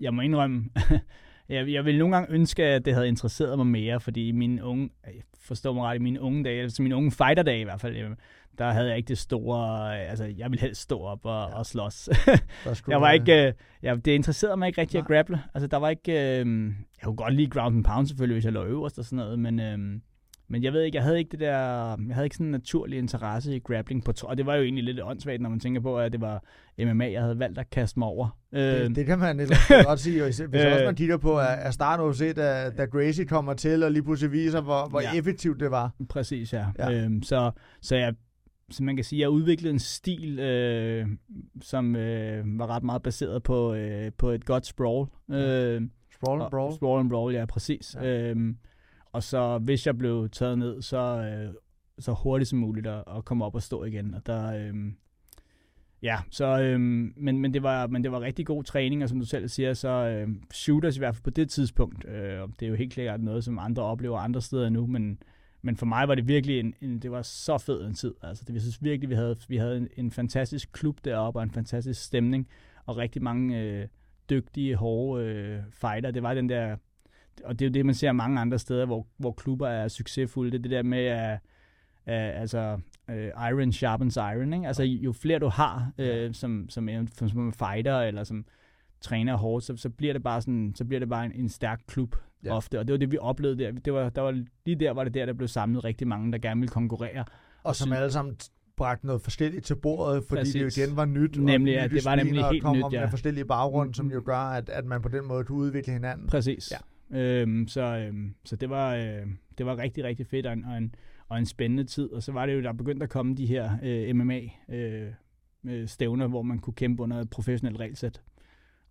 [0.00, 0.64] jeg må indrømme,
[1.48, 4.90] jeg, jeg ville nogle gange ønske, at det havde interesseret mig mere, fordi mine unge,
[5.40, 8.16] forstår mig ret, i mine unge dage, altså mine unge fighterdage i hvert fald,
[8.58, 11.58] der havde jeg ikke det store, altså jeg ville helst stå op og, ja.
[11.58, 12.08] og slås.
[12.88, 15.04] jeg var ikke, øh, ja, det interesserede mig ikke rigtig Nej.
[15.04, 15.42] at grapple.
[15.54, 16.46] Altså der var ikke, øh,
[17.00, 19.38] jeg kunne godt lide ground and pound selvfølgelig, hvis jeg lå øverst og sådan noget,
[19.38, 20.00] men, øh,
[20.48, 21.56] men jeg ved ikke, jeg havde ikke det der,
[22.06, 24.84] jeg havde ikke sådan en naturlig interesse i grappling på og det var jo egentlig
[24.84, 26.44] lidt åndssvagt, når man tænker på, at det var
[26.78, 28.38] MMA, jeg havde valgt at kaste mig over.
[28.52, 29.48] Det, øh, det kan man
[29.84, 33.24] godt sige, hvis øh, også man kigger på at, at starte UFC, da, da Gracie
[33.24, 35.18] kommer til, og lige pludselig viser, hvor, hvor ja.
[35.18, 35.90] effektivt det var.
[36.08, 36.66] Præcis, ja.
[36.78, 36.92] ja.
[36.92, 38.14] Øhm, så, så jeg
[38.70, 41.06] så man kan sige, at jeg udviklede en stil, øh,
[41.62, 45.08] som øh, var ret meget baseret på, øh, på et godt sprawl.
[45.30, 45.82] Øh,
[46.14, 46.74] sprawl and brawl?
[46.74, 47.96] Sprawl and brawl, ja, præcis.
[48.00, 48.30] Ja.
[48.30, 48.54] Øh,
[49.12, 51.54] og så hvis jeg blev taget ned, så, øh,
[51.98, 54.14] så hurtigt som muligt at, at komme op og stå igen.
[54.14, 54.74] Og der, øh,
[56.02, 59.18] ja, så, øh, men, men, det var, men det var rigtig god træning, og som
[59.18, 62.68] du selv siger, så øh, shooters i hvert fald på det tidspunkt, øh, det er
[62.68, 65.22] jo helt klart noget, som andre oplever andre steder nu, men
[65.62, 68.14] men for mig var det virkelig en, en det var så fed en tid.
[68.22, 71.42] Altså, det, jeg synes virkelig, vi havde, vi havde en, en fantastisk klub deroppe, og
[71.42, 72.48] en fantastisk stemning,
[72.86, 73.88] og rigtig mange øh,
[74.30, 76.10] dygtige, hårde øh, fighter.
[76.10, 76.76] Det var den der,
[77.44, 80.50] og det er jo det, man ser mange andre steder, hvor, hvor klubber er succesfulde.
[80.50, 81.38] Det er det der med, at
[82.08, 84.52] Uh, altså uh, iron sharpens iron.
[84.52, 84.66] Ikke?
[84.66, 88.44] Altså jo flere du har uh, som, som, som, som fighter eller som
[89.00, 91.80] træner hårdt, så, så bliver det bare sådan, så bliver det bare en, en stærk
[91.86, 92.56] klub ja.
[92.56, 92.78] ofte.
[92.78, 93.72] Og det var det, vi oplevede der.
[93.72, 96.38] Det var, der var, lige der var det der, der blev samlet rigtig mange, der
[96.38, 97.20] gerne ville konkurrere.
[97.20, 97.26] Og,
[97.62, 98.36] og som alle sammen
[98.76, 100.52] bragte noget forskelligt til bordet, fordi Præcis.
[100.52, 101.36] det jo igen var nyt.
[101.36, 103.00] Nemlig, ja, det var nemlig helt nyt, ja.
[103.00, 106.26] med forskellige baggrunde, som jo gør, at, at man på den måde kan udvikle hinanden.
[106.26, 106.70] Præcis.
[106.70, 106.76] Ja.
[107.10, 109.26] Øhm, så, øhm, så det var, øh,
[109.58, 110.94] det var rigtig, rigtig fedt og en, og, en,
[111.28, 112.12] og en spændende tid.
[112.12, 116.42] Og så var det jo, der begyndte at komme de her øh, MMA-stævner, øh, hvor
[116.42, 118.22] man kunne kæmpe under et professionelt regelsæt.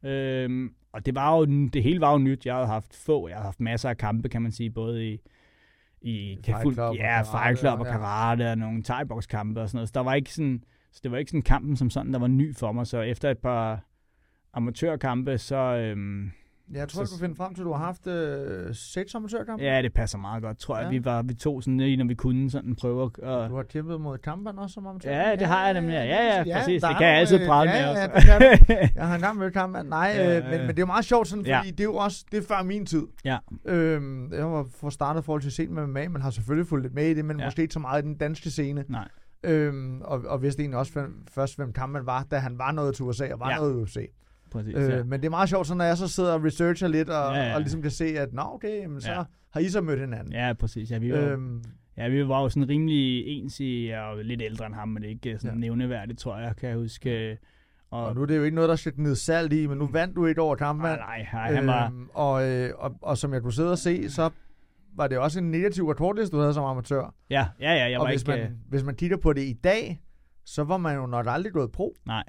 [0.04, 2.46] Øhm, og det var jo, det hele var jo nyt.
[2.46, 5.20] Jeg har haft få, jeg har haft masser af kampe, kan man sige, både i,
[6.02, 8.52] i Fight Club, ja, Fight Club og, og karate ja.
[8.52, 9.90] og nogle thai kampe og sådan noget.
[9.90, 12.28] Så der var ikke sådan, så det var ikke sådan kampen som sådan, der var
[12.28, 12.88] ny for mig.
[12.88, 13.84] Så efter et par
[14.54, 16.32] amatørkampe, så, øhm,
[16.74, 19.64] jeg tror, så, du kan finde frem til, at du har haft øh, seks amatørkampe.
[19.64, 20.84] Ja, det passer meget godt, tror jeg.
[20.84, 20.90] Ja.
[20.90, 23.20] Vi, var, vi tog sådan lige, når vi kunne sådan prøve at...
[23.20, 23.50] Og...
[23.50, 25.12] Du har kæmpet mod kampen også som amatør?
[25.12, 25.94] Ja, det har jeg nemlig.
[25.94, 26.84] Ja, ja, ja præcis.
[26.84, 28.34] Det kan jeg altid prale ja, med ja, også.
[28.34, 29.86] Ja, det kan Jeg har engang mødt kampen.
[29.86, 31.62] Nej, øh, men, men det er jo meget sjovt, sådan, fordi ja.
[31.72, 33.08] det er jo også det er før min tid.
[33.26, 33.38] Ja.
[33.66, 36.94] Øhm, jeg var for startet forhold til sent med MMA, men har selvfølgelig fulgt lidt
[36.94, 37.46] med i det, men ja.
[37.46, 38.86] måske ikke så meget i den danske scene.
[38.90, 39.08] Nej.
[39.44, 43.06] Øhm, og, og vidste egentlig også først, hvem kampen var, da han var noget til
[43.06, 43.56] USA og var ja.
[43.56, 43.98] noget i UFC.
[44.52, 45.04] Præcis, øh, ja.
[45.04, 47.44] Men det er meget sjovt, så når jeg så sidder og researcher lidt, og, ja,
[47.44, 47.56] ja.
[47.56, 49.24] og ligesom kan se, at nå okay, men så ja.
[49.50, 50.34] har I så mødt hinanden.
[50.34, 50.92] Ja, præcis.
[50.92, 51.64] Ja, vi var, øhm,
[51.98, 55.02] ja, vi var jo sådan rimelig ens i, jeg er lidt ældre end ham, men
[55.02, 55.60] det er ikke sådan ja.
[55.60, 57.38] nævneværdigt, tror jeg, kan jeg huske.
[57.92, 59.88] Og, og nu er det jo ikke noget, der skal ned salt i, men nu
[59.88, 61.00] vandt du ikke over kampmand.
[61.00, 61.86] Nej, nej, han var...
[61.86, 64.30] Øhm, og, øh, og, og, som jeg kunne sidde og se, så
[64.96, 67.14] var det også en negativ rekordliste, du havde som amatør.
[67.30, 67.90] Ja, ja, ja.
[67.90, 68.32] Jeg og var hvis, ikke...
[68.32, 70.02] man, hvis man kigger på det i dag,
[70.46, 71.96] så var man jo nok aldrig gået pro.
[72.06, 72.24] Nej.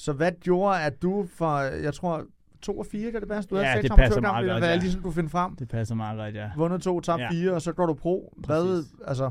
[0.00, 2.24] Så hvad gjorde, at du for, jeg tror,
[2.62, 3.50] to og fire, kan det passe?
[3.50, 4.76] Du ja, havde det passer meget godt, ja.
[4.76, 5.56] Ligesom du finder frem.
[5.56, 6.50] Det passer meget godt, ja.
[6.56, 7.30] Vundet to, tabt ja.
[7.30, 8.34] fire, og så går du pro.
[8.46, 9.30] Hvad, altså,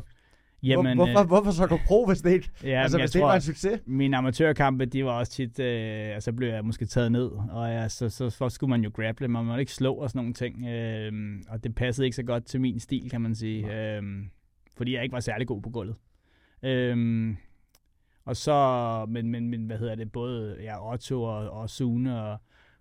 [0.64, 3.20] Jamen, Hvor, hvorfor, øh, hvorfor så gå pro, hvis det ikke, ja, altså, hvis det
[3.20, 3.80] ikke var en succes?
[3.86, 7.90] Mine amatørkampe, de var også tit, øh, altså blev jeg måske taget ned, og ja,
[7.90, 10.66] så, så, så skulle man jo grapple, man måtte ikke slå og sådan nogle ting,
[10.68, 11.12] øh,
[11.50, 14.04] og det passede ikke så godt til min stil, kan man sige, øh,
[14.78, 15.96] fordi jeg ikke var særlig god på gulvet.
[16.64, 16.98] Øh,
[18.30, 22.38] og så, men, men, men hvad hedder det, både ja, Otto og, og Sune og,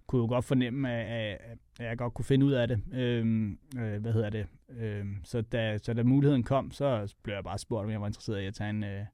[0.08, 1.40] kunne jo godt fornemme, at,
[1.80, 2.80] at jeg godt kunne finde ud af det.
[2.92, 4.46] Øhm, øh, hvad hedder det?
[4.68, 8.06] Øhm, så, da, så da muligheden kom, så blev jeg bare spurgt, om jeg var
[8.06, 9.04] interesseret i at tage en, øh,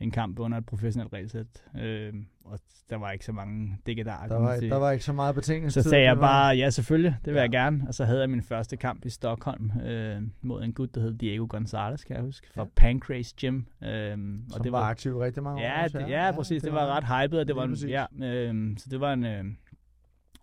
[0.00, 1.64] en kamp under et professionelt regelsæt.
[1.80, 2.58] Øhm, og
[2.90, 4.28] der var ikke så mange dikkedarer.
[4.28, 5.82] Der var, der var ikke så meget betingelse.
[5.82, 7.42] Så sagde jeg bare, ja selvfølgelig, det vil ja.
[7.42, 7.84] jeg gerne.
[7.88, 11.14] Og så havde jeg min første kamp i Stockholm øh, mod en gut, der hed
[11.14, 12.68] Diego Gonzalez, kan jeg huske, fra ja.
[12.76, 13.62] Pancrase Gym.
[13.82, 15.88] Øhm, og det var aktiv rigtig mange ja, år.
[15.88, 16.62] Det, ja, ja, præcis.
[16.62, 19.12] Det, det var, var ret hypet, og det var en, ja, øh, så det var
[19.12, 19.44] en, øh,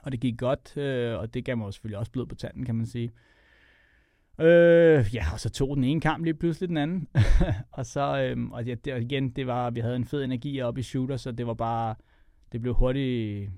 [0.03, 2.75] og det gik godt, øh, og det gav mig selvfølgelig også blod på tanden, kan
[2.75, 3.11] man sige.
[4.41, 7.07] Øh, ja, og så tog den ene kamp lige pludselig den anden.
[7.71, 10.77] og så, øh, og ja, det, igen, det var, vi havde en fed energi op
[10.77, 11.95] i shooter, så det var bare,
[12.51, 13.49] det blev hurtigt,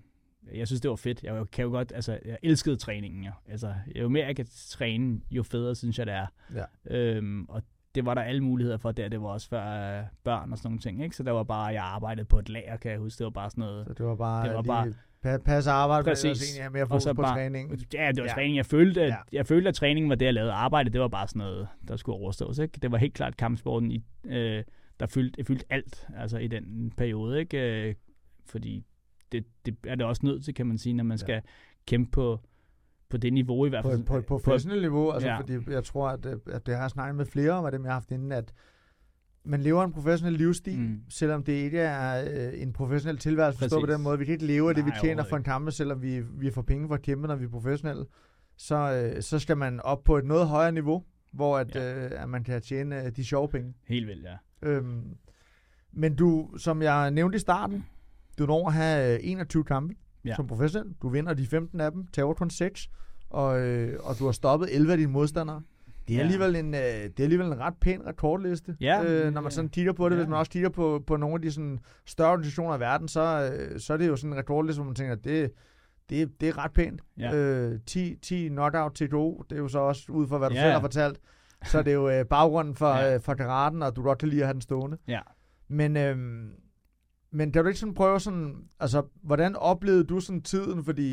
[0.54, 1.24] jeg synes, det var fedt.
[1.24, 3.32] Jeg kan jo godt, altså, jeg elskede træningen, jo.
[3.48, 6.28] Altså, jo mere jeg kan træne, jo federe synes jeg, det er.
[6.56, 6.96] Ja.
[6.98, 7.62] Øhm, og
[7.96, 9.08] det var der alle muligheder for der.
[9.08, 11.16] Det var også før øh, børn og sådan nogle ting, ikke?
[11.16, 13.18] Så det var bare, jeg arbejdede på et lager, kan jeg huske.
[13.18, 13.88] Det var bare sådan noget...
[13.88, 14.94] Så det var bare, det var bare
[15.26, 16.24] Pa- passe arbejde, Præcis.
[16.24, 17.80] men egentlig have mere fokus på bare- træningen.
[17.94, 18.34] Ja, det var Ja.
[18.34, 18.58] træning.
[18.58, 19.16] Jeg følte, at, Ja.
[19.32, 20.52] jeg følte, at træningen var det, jeg lavede.
[20.52, 22.60] Arbejde, det var bare sådan noget, der skulle overstås.
[22.60, 22.80] Ikke?
[22.82, 24.64] Det var helt klart kampsporten, i, øh,
[25.00, 27.40] der fyldte, fyldte alt altså i den periode.
[27.40, 27.88] Ikke?
[27.90, 27.96] Øh,
[28.46, 28.86] fordi
[29.32, 31.18] det, det er det også nødt til, kan man sige, når man Ja.
[31.18, 31.42] skal
[31.88, 32.40] kæmpe på,
[33.10, 34.00] på det niveau i hvert På, fald.
[34.00, 35.40] et- på et professionelt niveau, altså ja.
[35.40, 37.90] fordi jeg tror, at, øh, at det har jeg snakket med flere af dem, jeg
[37.92, 38.54] har haft inden, at
[39.46, 41.00] man lever en professionel livsstil, mm.
[41.10, 44.20] Selvom det ikke er øh, en professionel tilværelse, forstået på den måde.
[44.20, 46.62] Vi kan ikke leve af det, vi tjener for en kamp, selvom vi, vi får
[46.62, 48.06] penge for at kæmpe, når vi er professionelle.
[48.58, 48.76] Så,
[49.16, 52.06] øh, så skal man op på et noget højere niveau, hvor at, Ja.
[52.06, 53.74] øh, at man kan tjene øh, de sjove penge.
[53.88, 54.70] Helt vildt, ja.
[54.70, 55.04] Øhm,
[55.94, 57.86] men du, som jeg nævnte i starten,
[58.40, 60.30] du når at have øh, 21 kampe ja.
[60.30, 60.36] Ja.
[60.36, 60.94] som professionel.
[61.02, 62.90] Du vinder de 15 af dem, tager kun 6,
[63.30, 65.62] og, øh, og du har stoppet 11 af dine modstandere.
[66.08, 69.42] Det er, alligevel en, øh, det er alligevel en ret pæn rekordliste, Ja, øh, når
[69.42, 69.56] man ja.
[69.56, 70.16] sådan kigger på det.
[70.16, 70.22] Ja.
[70.22, 73.52] Hvis man også kigger på, på nogle af de sådan, større organisationer i verden, så,
[73.54, 75.52] øh, så er det jo sådan en rekordliste, hvor man tænker, det,
[76.10, 77.02] det, det er ret pænt.
[77.18, 77.36] Ja.
[77.36, 80.62] Øh, 10, 10 knockout TKO, det er jo så også ud fra, hvad du Ja.
[80.62, 81.20] selv har fortalt.
[81.66, 83.16] Så er det jo øh, baggrunden for, Ja.
[83.16, 84.98] øh, for karaten, og du godt kan lide at have den stående.
[85.08, 85.20] Ja.
[85.68, 86.50] Men, øhm,
[87.32, 91.10] men kan du ikke sådan prøve sådan, altså, hvordan oplevede du sådan tiden, fordi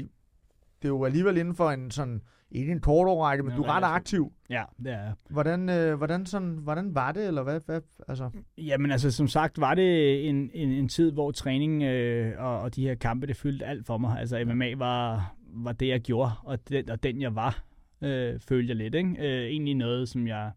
[0.82, 3.62] det er jo alligevel inden for en sådan, ikke en kort årrække, men Ja, du
[3.62, 4.32] er ret aktiv.
[4.50, 5.12] Ja, det er jeg.
[5.30, 9.60] Hvordan, øh, hvordan, sådan, hvordan var det, eller hvad, hvad altså, Jamen altså, som sagt,
[9.60, 13.36] var det en, en, en tid, hvor træning øh, og, og de her kampe, det
[13.36, 14.20] fyldte alt for mig.
[14.20, 17.64] Altså MMA var, var det, jeg gjorde, og den, og den jeg var,
[18.02, 18.94] øh, følte jeg lidt.
[18.94, 19.14] Ikke?
[19.18, 20.50] Øh, egentlig noget, som jeg...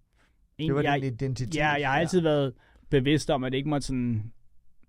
[0.60, 1.56] det var jeg, din identitet?
[1.56, 2.54] Ja, jeg har altid været
[2.90, 4.32] bevidst om, at det ikke måtte sådan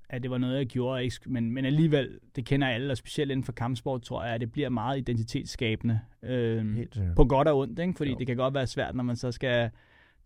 [0.08, 1.16] at det var noget, jeg gjorde, ikke?
[1.26, 4.52] Men, men alligevel, det kender alle, og specielt inden for kampsport, tror jeg, at det
[4.52, 6.00] bliver meget identitetsskabende.
[6.22, 7.16] Øh, Helt sikkert.
[7.16, 7.94] på godt og ondt, ikke?
[7.96, 8.16] fordi Jo.
[8.18, 9.70] det kan godt være svært, når man så skal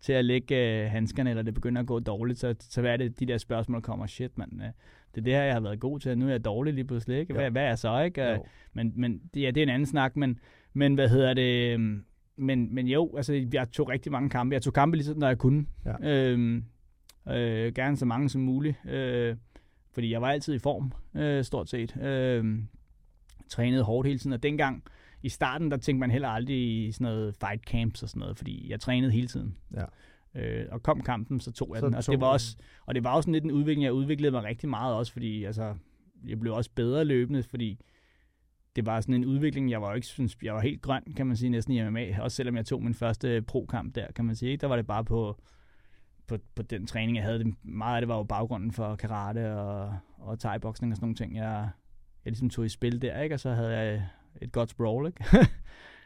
[0.01, 2.97] til at lægge øh, handskerne, eller det begynder at gå dårligt, så, så hvad er
[2.97, 4.67] det, de der spørgsmål kommer, shit mand, øh,
[5.15, 7.19] det er det her, jeg har været god til, nu er jeg dårlig lige pludselig,
[7.19, 7.33] ikke?
[7.33, 7.51] Hvad, Jo.
[7.51, 8.23] hvad er jeg så, ikke?
[8.23, 8.45] Øh, Jo.
[8.73, 10.39] Men, men ja, det er en anden snak, men,
[10.73, 12.03] men hvad hedder det, øhm,
[12.37, 15.27] men, men jo, altså jeg tog rigtig mange kampe, jeg tog kampe lige sådan, når
[15.27, 16.29] jeg kunne, Ja.
[16.31, 16.63] øhm,
[17.29, 19.35] øh, gerne så mange som muligt, øh,
[19.99, 22.59] fordi jeg var altid i form, øh, stort set, øh,
[23.49, 24.83] trænede hårdt hele tiden, og dengang,
[25.23, 28.37] i starten, der tænkte man heller aldrig i sådan noget fight camps og sådan noget,
[28.37, 29.55] fordi jeg trænede hele tiden.
[29.75, 29.83] Ja.
[30.35, 31.95] Øh, og kom kampen, så tog jeg Så den.
[31.95, 34.31] Og tog det, var også, og det var også sådan lidt en udvikling, jeg udviklede
[34.31, 35.75] mig rigtig meget også, fordi altså,
[36.27, 37.79] jeg blev også bedre løbende, fordi
[38.75, 41.35] det var sådan en udvikling, jeg var ikke synes, jeg var helt grøn, kan man
[41.35, 44.51] sige, næsten i MMA, også selvom jeg tog min første pro-kamp der, kan man sige,
[44.51, 44.61] ikke?
[44.61, 45.41] der var det bare på,
[46.29, 47.39] på, på den træning, jeg havde.
[47.39, 51.15] Det, meget af det var jo baggrunden for karate og, og thai og sådan nogle
[51.15, 51.69] ting, jeg,
[52.25, 53.35] jeg ligesom tog i spil der, ikke?
[53.35, 54.09] og så havde jeg
[54.41, 55.25] et godt sprawl, ikke?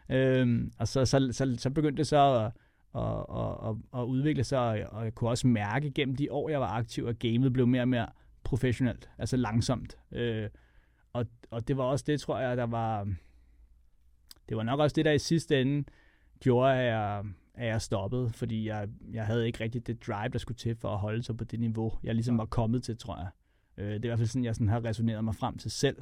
[0.40, 2.52] øhm, og så, så, så, så begyndte det så at,
[3.02, 6.32] at, at, at, at udvikle sig, og jeg, og jeg kunne også mærke gennem de
[6.32, 8.08] år, jeg var aktiv, at gamet blev mere og mere
[8.44, 9.98] professionelt, altså langsomt.
[10.12, 10.50] Øh,
[11.14, 13.08] og, og det var også det, tror jeg, der var...
[14.50, 15.84] Det var nok også det, der i sidste ende
[16.40, 20.40] gjorde, at jeg, at jeg stoppede, fordi jeg, jeg havde ikke rigtig det drive, der
[20.40, 23.18] skulle til for at holde sig på det niveau, jeg ligesom var kommet til, tror
[23.18, 23.28] jeg.
[23.78, 25.98] Øh, det er i hvert fald sådan, jeg sådan har resoneret mig frem til selv.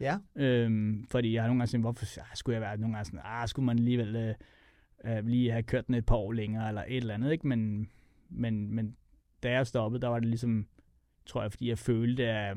[0.00, 3.04] Ja, Øhm, fordi jeg har nogle gange tænkt, hvorfor ah, skulle jeg være nogle gange
[3.04, 4.34] sådan, ah, skulle man alligevel øh,
[5.04, 7.46] øh, lige have kørt den et par år længere, eller et eller andet, ikke?
[7.46, 7.90] Men,
[8.28, 8.96] men, men
[9.42, 10.66] da jeg stoppede, der var det ligesom,
[11.26, 12.56] tror jeg, fordi jeg følte, at,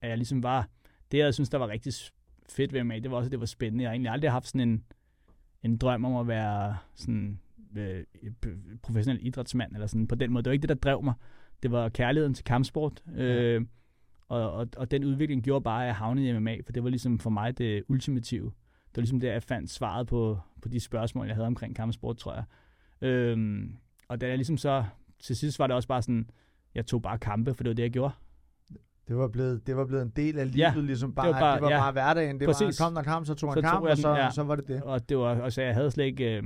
[0.00, 0.68] at jeg ligesom var,
[1.12, 1.92] det jeg synes, der var rigtig
[2.48, 3.82] fedt ved mig, det var også, at det var spændende.
[3.82, 4.84] Jeg har egentlig aldrig haft sådan en,
[5.62, 7.40] en drøm om at være sådan
[7.76, 8.04] øh,
[8.82, 10.42] professionel idrætsmand, eller sådan på den måde.
[10.42, 11.14] Det var ikke det, der drev mig.
[11.62, 13.02] Det var kærligheden til kampsport.
[13.16, 13.66] Øh,
[14.28, 16.90] og, og, og den udvikling gjorde bare, at jeg havnede i MMA, for det var
[16.90, 18.44] ligesom for mig det ultimative.
[18.44, 22.16] Det var ligesom der, jeg fandt svaret på, på de spørgsmål, jeg havde omkring kampsport,
[22.16, 22.44] tror jeg.
[23.08, 23.76] Øhm,
[24.08, 24.84] og da jeg ligesom så,
[25.18, 26.30] til sidst var det også bare sådan,
[26.74, 28.14] jeg tog bare kampe, for det var det, jeg gjorde.
[29.10, 31.40] Det var blevet, det var blevet en del af livet, Ja, ligesom bare, det var
[31.40, 31.78] bare- det var ja.
[31.78, 32.40] bare hverdagen.
[32.40, 32.80] Det Præcis.
[32.80, 34.30] var, kom der kamp, så tog han Så tog kamp, jeg og den, så, ja.
[34.30, 34.82] så var det det.
[34.82, 36.42] Og det var, og så jeg havde slet ikke, øh,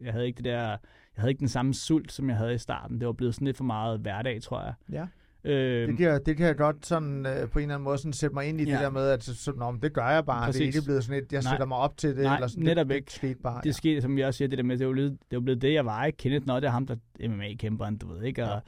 [0.00, 0.78] jeg havde ikke det der, jeg
[1.16, 2.98] havde ikke den samme sult, som jeg havde i starten.
[3.00, 4.74] Det var blevet sådan lidt for meget hverdag, tror jeg.
[4.92, 5.06] Ja.
[5.50, 8.12] Øh, Det kan, det kan jeg godt sådan, øh, på en eller anden måde sådan,
[8.12, 8.70] sætte mig ind i ja.
[8.70, 8.82] det Ja.
[8.84, 10.46] der med, at så, så, nå, men det gør jeg bare.
[10.46, 10.58] Præcis.
[10.58, 11.50] Det er ikke blevet sådan et, jeg Nej.
[11.52, 12.24] sætter mig op til det.
[12.24, 13.04] Nej, eller sådan, netop det, ikke.
[13.04, 13.60] Det skete bare.
[13.64, 15.62] det skete, som vi også siger, det der med, det var blevet, det var blevet
[15.62, 16.16] det, jeg var, ikke?
[16.16, 18.44] Kenneth Nå, det er ham, der er MMA-kæmperen, du ved, ikke?
[18.44, 18.62] Og,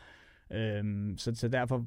[0.57, 1.85] øhm, så, så derfor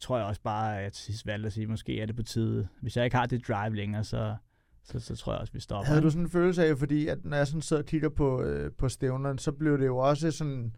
[0.00, 2.22] tror jeg også bare, at jeg til sidst valgte at sige, måske er det på
[2.22, 2.68] tide.
[2.82, 4.36] Hvis jeg ikke har det drive længere, så,
[4.84, 5.86] så, så tror jeg også, vi stopper.
[5.86, 8.42] Havde du sådan en følelse af, fordi at når jeg sådan sidder og kigger på,
[8.42, 10.76] øh, på stævnerne, så blev det jo også sådan,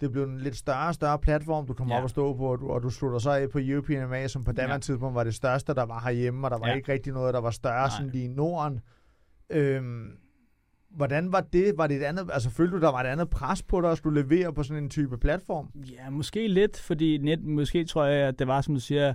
[0.00, 1.98] det blev en lidt større og større platform, du kommer ja.
[1.98, 4.44] Op og stå på, og du, og du slutter så af på European MMA, som
[4.44, 4.78] på daværende ja.
[4.78, 6.68] Tidspunkt var det største, der var herhjemme, og der var.
[6.68, 6.74] Ja.
[6.74, 7.90] ikke rigtig noget, der var større Nej.
[7.96, 8.80] sådan lige i Norden.
[9.50, 10.10] Øhm,
[10.96, 11.72] hvordan var det?
[11.76, 13.98] Var det et andet, altså følte du, der var et andet pres på dig, at
[13.98, 15.68] skulle levere på sådan en type platform?
[15.74, 19.14] Ja, måske lidt, fordi net, måske tror jeg, at det var, som du siger,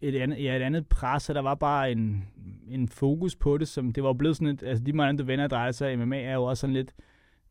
[0.00, 2.28] et andet, ja, et andet pres, og der var bare en,
[2.68, 5.46] en fokus på det, som det var blevet sådan et, altså de måder, du venner
[5.46, 6.94] drejer sig, MMA er jo også sådan lidt,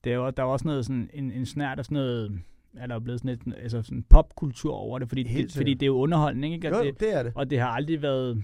[0.04, 2.40] det er jo, der var også noget sådan, en, en snært af sådan noget,
[2.78, 5.88] er der blevet sådan lidt, altså sådan popkultur over det, fordi, det, fordi det er
[5.88, 6.72] jo underholdning, ikke?
[6.72, 7.32] Og jo, det, det er det.
[7.36, 8.44] Og det har aldrig været,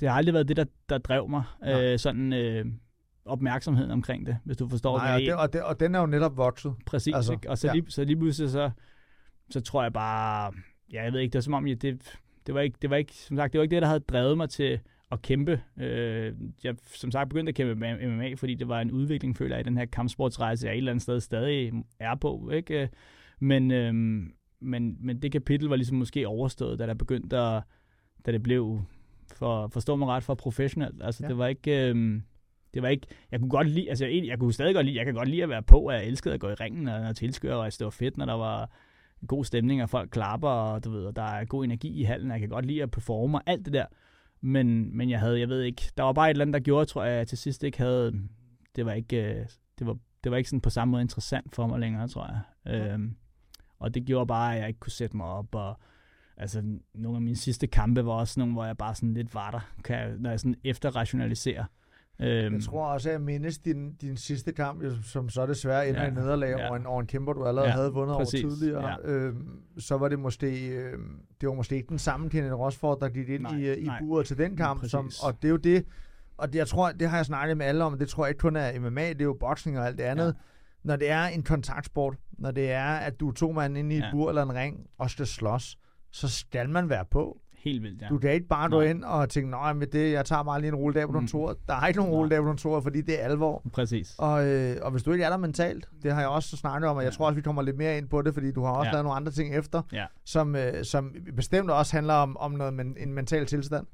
[0.00, 2.66] det har aldrig været det, der, der drev mig, øh, sådan øh,
[3.24, 5.34] opmærksomheden omkring det, hvis du forstår Nej, det.
[5.34, 6.74] Og, det, og, det, og den er jo netop vokset.
[6.86, 7.50] Præcis, altså, ikke?
[7.50, 7.72] og så, ja.
[7.72, 8.70] lige, så lige pludselig så,
[9.50, 10.52] så tror jeg bare,
[10.92, 12.96] ja, jeg ved ikke, det var som om, jeg, det, det var ikke, det var
[12.96, 14.80] ikke, som sagt, det var ikke det, der havde drevet mig til
[15.12, 15.60] at kæmpe.
[15.76, 19.56] Øh, jeg som sagt begyndte at kæmpe med MMA, fordi det var en udvikling, føler
[19.56, 22.50] jeg, i den her kampsportsrejse, jeg et eller andet sted stadig er på.
[22.50, 22.88] Ikke?
[23.38, 23.94] Men, øh,
[24.60, 27.62] men, men det kapitel var ligesom måske overstået, da der begyndte at,
[28.26, 28.82] da det blev,
[29.36, 31.02] for forstå mig ret, for professionelt.
[31.02, 31.28] Altså, ja.
[31.28, 31.90] det var ikke...
[31.90, 32.20] Øh,
[32.74, 35.04] det var ikke, jeg kunne godt lide, altså jeg, jeg kunne stadig godt lide, jeg
[35.04, 37.16] kan godt lide at være på, og jeg elskede at gå i ringen og, og
[37.16, 38.70] tilskøre, og det var fedt, når der var
[39.26, 42.30] god stemning, og folk klapper, og du ved, og der er god energi i hallen,
[42.30, 43.86] og jeg kan godt lide at performe, og alt det der.
[44.40, 46.84] Men, men jeg havde, jeg ved ikke, der var bare et eller andet, der gjorde,
[46.84, 48.12] tror jeg, at jeg til sidst ikke havde,
[48.76, 49.46] det var ikke, øh,
[49.78, 52.40] det var, det var ikke sådan på samme måde interessant for mig længere, tror jeg.
[52.66, 52.94] Ja.
[52.94, 53.16] Øhm,
[53.78, 55.80] og det gjorde bare, at jeg ikke kunne sætte mig op, og
[56.36, 56.62] altså
[56.94, 59.72] nogle af mine sidste kampe var også nogle, hvor jeg bare sådan lidt var der,
[59.84, 61.64] kan jeg, når jeg sådan efterrationaliserer.
[62.20, 66.02] Øhm, jeg tror også, at jeg mindes din, din sidste kamp, som så desværre ender
[66.02, 66.68] ja, i nederlag ja.
[66.68, 68.88] over, en, over en kæmper, du allerede ja, havde vundet præcis, over tidligere.
[68.88, 68.96] Ja.
[69.04, 73.08] Øhm, så var det måske øhm, det var måske ikke den samme Kenneth Rosford, der
[73.08, 74.84] gik ind nej, i, i buret til den kamp.
[74.88, 75.86] Som, og det er jo det,
[76.36, 78.40] og det, jeg tror, det har jeg snakket med alle om, det tror jeg ikke
[78.40, 80.26] kun er MMA, det er jo boksning og alt det andet.
[80.26, 80.32] Ja.
[80.82, 83.98] Når det er en kontaktsport, når det er, at du er to mand inde i
[83.98, 84.10] et ja.
[84.12, 85.78] bur eller en ring og skal slås,
[86.10, 87.40] så skal man være på.
[87.62, 88.08] Helt vildt, ja.
[88.08, 90.68] Du kan ikke bare gå ind og tænke, nej, med det, jeg tager bare lige
[90.68, 91.56] en rulledag på kontoret.
[91.56, 91.64] Mm.
[91.66, 93.62] Der er ikke nogen rulledag på kontoret, fordi det er alvor.
[93.72, 94.14] Præcis.
[94.18, 96.96] Og, øh, og hvis du ikke er der mentalt, det har jeg også snakket om,
[96.96, 98.88] og jeg tror også, vi kommer lidt mere ind på det, fordi du har også
[98.88, 98.92] ja.
[98.92, 100.06] lavet nogle andre ting efter, ja.
[100.24, 103.86] som, øh, som bestemt også handler om, om noget, men, en mental tilstand.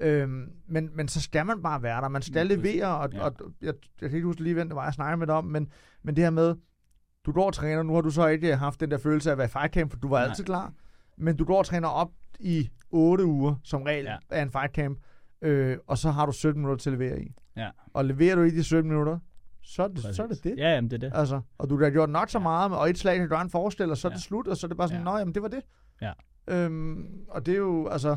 [0.00, 2.08] Øhm, men, men så skal man bare være der.
[2.08, 3.20] Man skal levere, og, ja.
[3.20, 5.44] og jeg, jeg kan ikke huske lige, hvem det var, jeg snakkede med dig om,
[5.44, 5.68] men,
[6.02, 6.54] men det her med,
[7.26, 9.38] du går og træner, nu har du så ikke haft den der følelse af at
[9.38, 10.28] være fight camp, for du var Nej.
[10.28, 10.72] altid klar,
[11.16, 14.16] men du går og træner op i 8 uger, som regel, ja.
[14.30, 14.98] af en fight camp,
[15.42, 17.34] øh, og så har du 17 minutter til at levere i.
[17.56, 17.70] Ja.
[17.92, 19.18] Og leverer du i de 17 minutter,
[19.62, 20.54] så er det, så er det det.
[20.58, 21.18] Ja, jamen, det er det.
[21.18, 23.90] Altså, og du har gjort nok så meget, og et slag kan gøre en forestil,
[23.90, 25.04] og så er det slut, og så er det bare sådan, ja.
[25.04, 25.62] nej, jamen det var det.
[26.02, 26.12] Ja.
[26.48, 28.16] Øhm, og det er jo, altså,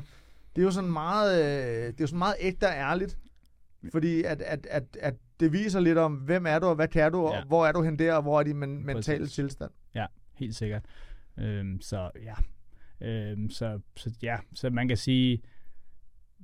[0.55, 3.17] det er jo sådan meget, øh, det er jo sådan meget ægte og ærligt,
[3.91, 7.12] fordi at, at, at, at det viser lidt om, hvem er du, og hvad kan
[7.12, 7.39] du, ja.
[7.39, 9.71] og hvor er du hen der, og hvor er din men, mentale tilstand.
[9.95, 10.86] Ja, helt sikkert.
[11.38, 12.34] Øhm, så ja,
[13.01, 15.41] Øhm, så, så ja, så man kan sige,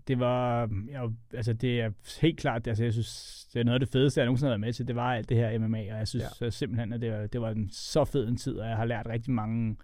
[0.08, 1.92] det var, ja, altså det er
[2.22, 4.60] helt klart, altså jeg synes, det er noget af det fedeste, jeg nogensinde har været
[4.60, 6.50] med til, det var alt det her MMA, og jeg synes ja.
[6.50, 9.08] simpelthen, at det var, det var en så fed en tid, og jeg har lært
[9.08, 9.76] rigtig mange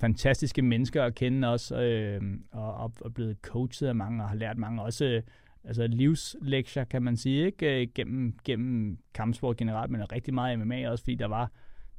[0.00, 4.36] fantastiske mennesker at kende også, øh, og, og, og blevet coachet af mange, og har
[4.36, 5.22] lært mange også,
[5.64, 7.86] altså livslektier, kan man sige, ikke?
[7.94, 11.50] Gennem, gennem kampsport generelt, men rigtig meget MMA også, fordi der var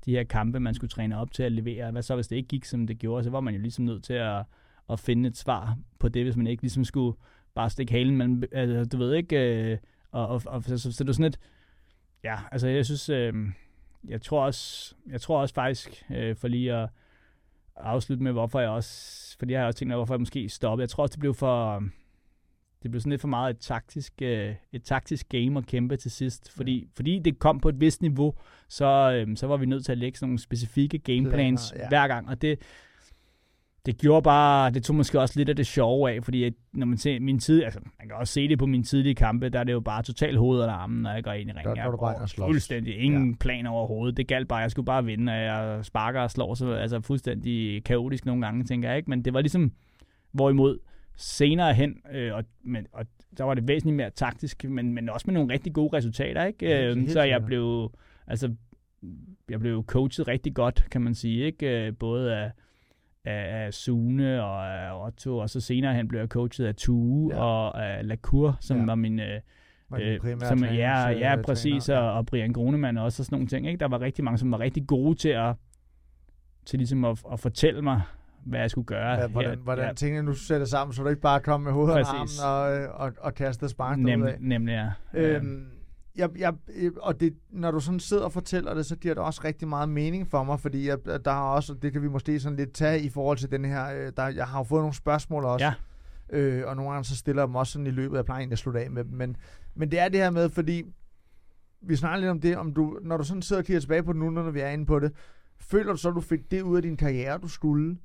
[0.05, 1.91] de her kampe, man skulle træne op til at levere.
[1.91, 3.23] Hvad så, hvis det ikke gik, som det gjorde?
[3.23, 4.43] Så var man jo ligesom nødt til at,
[4.89, 7.17] at finde et svar på det, hvis man ikke ligesom skulle
[7.55, 8.17] bare stikke halen.
[8.17, 9.77] Man, altså, du ved ikke, øh,
[10.11, 11.39] og, og, og så, så, så det er sådan et,
[12.23, 13.33] ja, altså jeg synes, øh,
[14.07, 16.89] jeg tror også, jeg tror også faktisk, øh, for lige at
[17.75, 20.83] afslutte med, hvorfor jeg også, fordi jeg har også tænkt, hvorfor jeg måske stoppede.
[20.83, 21.83] Jeg tror også, det blev for,
[22.83, 26.11] det blev sådan lidt for meget et taktisk, øh, et taktisk game at kæmpe til
[26.11, 26.51] sidst.
[26.51, 26.85] Fordi, ja.
[26.95, 28.33] fordi det kom på et vist niveau,
[28.69, 31.87] så, øh, så var vi nødt til at lægge sådan nogle specifikke gameplans ja.
[31.89, 32.29] hver gang.
[32.29, 32.59] Og det,
[33.85, 36.97] det gjorde bare, det tog måske også lidt af det sjove af, fordi når man
[36.97, 39.63] ser min tid, altså man kan også se det på mine tidlige kampe, der er
[39.63, 41.65] det jo bare totalt hovedet og armen, når jeg går ind i ringen.
[41.65, 43.35] Der, der jeg går fuldstændig ingen ja.
[43.39, 44.17] plan overhovedet.
[44.17, 47.83] Det galt bare, jeg skulle bare vinde, og jeg sparker og slår, så altså fuldstændig
[47.83, 49.09] kaotisk nogle gange, tænker jeg ikke.
[49.09, 49.71] Men det var ligesom,
[50.31, 50.79] hvorimod
[51.15, 53.05] senere hen, øh, og, men, og
[53.37, 56.65] der var det væsentligt mere taktisk, men, men også med nogle rigtig gode resultater, ikke?
[56.65, 57.91] Ja, øh, så jeg blev,
[58.27, 58.55] altså,
[59.49, 61.87] jeg blev coachet rigtig godt, kan man sige, ikke?
[61.87, 62.51] Øh, både af,
[63.25, 67.35] af, af Sune og af Otto, og så senere hen blev jeg coachet af Tue
[67.35, 67.41] ja.
[67.41, 68.85] og af Lacour, som ja.
[68.85, 69.19] var min...
[69.19, 69.39] Øh,
[70.01, 72.07] øh, som, ja, ja, præcis, træner, ja.
[72.07, 73.67] Og, og Brian Grunemann også, og sådan nogle ting.
[73.67, 73.79] Ikke?
[73.79, 75.55] Der var rigtig mange, som var rigtig gode til at,
[76.65, 78.01] til ligesom at, at fortælle mig,
[78.45, 79.11] hvad jeg skulle gøre.
[79.11, 79.57] Ja, hvordan, her.
[79.57, 79.93] hvordan ja.
[79.93, 83.13] tingene nu sætter sammen, så du ikke bare kommer med hovedet og armen og, og,
[83.17, 84.37] og kaster spark Nem, af.
[84.39, 84.91] Nemlig, ja.
[85.19, 85.65] Øhm,
[86.15, 86.53] jeg, jeg,
[87.01, 89.89] og det, når du sådan sidder og fortæller det, så giver det også rigtig meget
[89.89, 93.01] mening for mig, fordi jeg, der har også, det kan vi måske sådan lidt tage
[93.01, 95.65] i forhold til den her, øh, der, jeg har jo fået nogle spørgsmål også,
[96.31, 96.37] ja.
[96.37, 98.57] øh, og nogle gange så stiller jeg dem også sådan i løbet af plejen, at
[98.57, 99.37] slutte af med men,
[99.75, 100.83] men det er det her med, fordi
[101.81, 104.13] vi snakker lidt om det, om du, når du sådan sidder og kigger tilbage på
[104.13, 105.11] det nu, når vi er inde på det,
[105.59, 107.97] føler du så, at du fik det ud af din karriere, du skulle?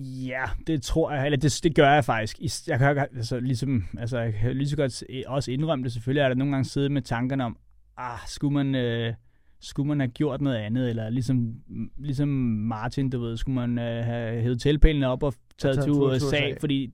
[0.00, 2.38] Ja, det tror jeg, eller det, det gør jeg faktisk.
[2.68, 5.92] Jeg kan altså, ligesom, altså, jeg kan lige så godt også indrømme det.
[5.92, 7.56] Selvfølgelig er der nogle gange siddet med tankerne om,
[7.96, 9.14] ah, skulle man, øh,
[9.60, 11.54] skulle man have gjort noget andet, eller ligesom,
[11.98, 16.54] ligesom Martin, du ved, skulle man øh, have hævet tilpælene op og taget til USA,
[16.60, 16.92] fordi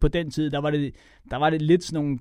[0.00, 0.94] på den tid, der var det,
[1.30, 2.18] der var det lidt sådan nogle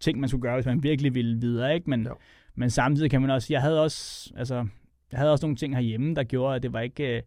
[0.00, 1.90] ting, man skulle gøre, hvis man virkelig ville videre, ikke?
[1.90, 2.08] Men,
[2.54, 4.66] men samtidig kan man også, jeg havde også, altså,
[5.12, 7.22] jeg havde også nogle ting herhjemme, der gjorde, at det var ikke, øh,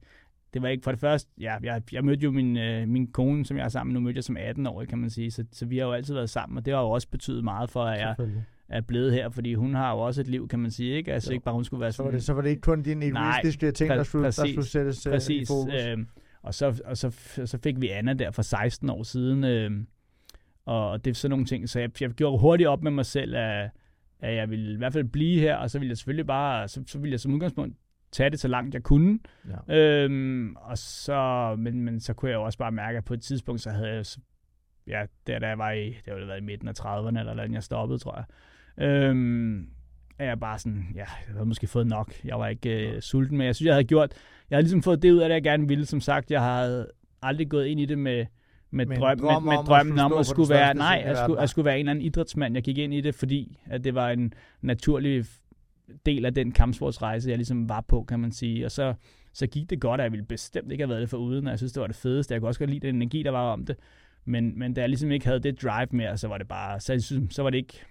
[0.53, 3.45] det var ikke for det første, ja, jeg, jeg mødte jo min, øh, min kone,
[3.45, 5.45] som jeg er sammen med, nu mødte jeg som 18 år, kan man sige, så,
[5.51, 7.83] så vi har jo altid været sammen, og det har jo også betydet meget for,
[7.83, 8.15] at jeg
[8.69, 11.13] er blevet her, fordi hun har jo også et liv, kan man sige, ikke?
[11.13, 11.33] Altså jo.
[11.33, 12.05] ikke bare, hun skulle være sådan...
[12.05, 14.51] Så var det, så var det ikke kun din egoistiske ting, der skulle, præcis, der
[14.51, 15.73] skulle sættes øh, præcis, i fokus?
[15.73, 15.97] Øh,
[16.43, 17.09] og så, og så,
[17.45, 19.71] så fik vi Anna der for 16 år siden, øh,
[20.65, 23.35] og det er sådan nogle ting, så jeg, jeg gjorde hurtigt op med mig selv,
[23.35, 23.69] at,
[24.19, 26.83] at jeg ville i hvert fald blive her, og så ville jeg selvfølgelig bare, så,
[26.87, 27.75] så ville jeg som udgangspunkt
[28.11, 29.19] tage det så langt jeg kunne.
[29.67, 30.03] Ja.
[30.03, 33.21] Øhm, og så, men, men så kunne jeg jo også bare mærke, at på et
[33.21, 34.05] tidspunkt, så havde jeg,
[34.87, 37.47] ja, der da jeg var i, det var været i midten af 30'erne, eller da
[37.51, 38.25] jeg stoppede, tror jeg,
[38.87, 39.69] øhm,
[40.19, 42.13] er jeg bare sådan, ja, jeg havde måske fået nok.
[42.25, 44.13] Jeg var ikke øh, sulten, men jeg synes, jeg havde gjort,
[44.49, 45.85] jeg havde ligesom fået det ud af det, jeg gerne ville.
[45.85, 46.87] Som sagt, jeg havde
[47.21, 48.25] aldrig gået ind i det med,
[48.71, 51.49] med, med drøm, drøm med, med drømmen om at skulle være, nej, at skulle, at
[51.49, 52.53] skulle være en eller anden idrætsmand.
[52.55, 55.25] Jeg gik ind i det, fordi at det var en naturlig
[56.05, 58.65] del af den kampsportsrejse, jeg ligesom var på, kan man sige.
[58.65, 58.93] Og så,
[59.33, 61.51] så gik det godt, og jeg ville bestemt ikke have været det for uden, og
[61.51, 62.33] jeg synes, det var det fedeste.
[62.33, 63.75] Jeg kunne også godt lide den energi, der var om det.
[64.25, 66.93] Men, men da jeg ligesom ikke havde det drive mere, så var det bare, så,
[66.93, 67.81] jeg synes, så var det ikke,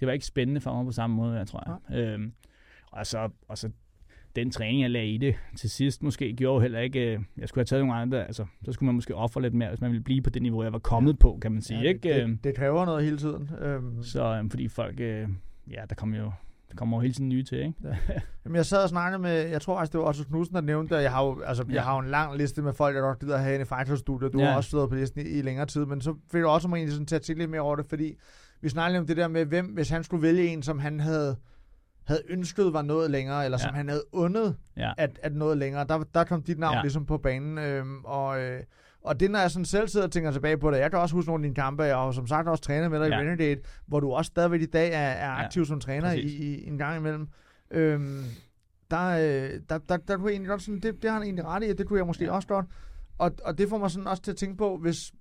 [0.00, 1.98] det var ikke spændende for mig på samme måde, jeg tror jeg.
[1.98, 2.12] Ja.
[2.12, 2.32] Øhm,
[2.92, 3.70] og, så, og så
[4.36, 7.60] den træning, jeg lagde i det til sidst, måske gjorde heller ikke, øh, jeg skulle
[7.60, 10.04] have taget nogle andre, altså, så skulle man måske ofre lidt mere, hvis man ville
[10.04, 11.78] blive på det niveau, jeg var kommet på, kan man sige.
[11.78, 12.08] Ja, det, ikke?
[12.08, 12.38] Det, øhm.
[12.38, 13.50] det, kræver noget hele tiden.
[13.60, 14.02] Øhm.
[14.02, 15.28] Så øhm, fordi folk, øh,
[15.70, 16.32] ja, der kommer jo
[16.72, 17.74] der kommer hele tiden nye til, ikke?
[17.84, 17.96] Ja.
[18.44, 20.96] Jamen, jeg sad og snakkede med, jeg tror faktisk, det var også Knudsen, der nævnte
[20.96, 21.74] det, jeg har jo, altså, ja.
[21.74, 23.96] jeg har jo en lang liste med folk, der godt gider at have i fighter
[24.32, 24.46] Du ja.
[24.46, 26.76] har også stået på listen i, i, længere tid, men så fik du også mig
[26.76, 28.14] egentlig sådan til at tænke lidt mere over det, fordi
[28.60, 31.36] vi snakkede om det der med, hvem, hvis han skulle vælge en, som han havde,
[32.04, 33.66] havde ønsket var noget længere, eller ja.
[33.66, 34.92] som han havde undet ja.
[34.98, 36.82] at, at noget længere, der, der kom dit navn ja.
[36.82, 38.40] ligesom på banen, øhm, og...
[38.40, 38.62] Øh,
[39.04, 41.14] og det, når jeg sådan selv sidder og tænker tilbage på det, jeg kan også
[41.14, 43.16] huske nogle af dine kampe, jeg har som sagt også trænet med dig ja.
[43.16, 46.20] i Renegade, hvor du også stadigvæk i dag er, er aktiv ja, som træner i,
[46.20, 47.28] i, en gang imellem.
[47.70, 48.24] Øhm,
[48.90, 51.44] der, øh, der, der, der kunne jeg egentlig godt sådan, det, det har han egentlig
[51.44, 52.32] ret i, og det kunne jeg måske ja.
[52.32, 52.66] også godt.
[53.18, 55.12] Og, og det får mig sådan også til at tænke på, hvis,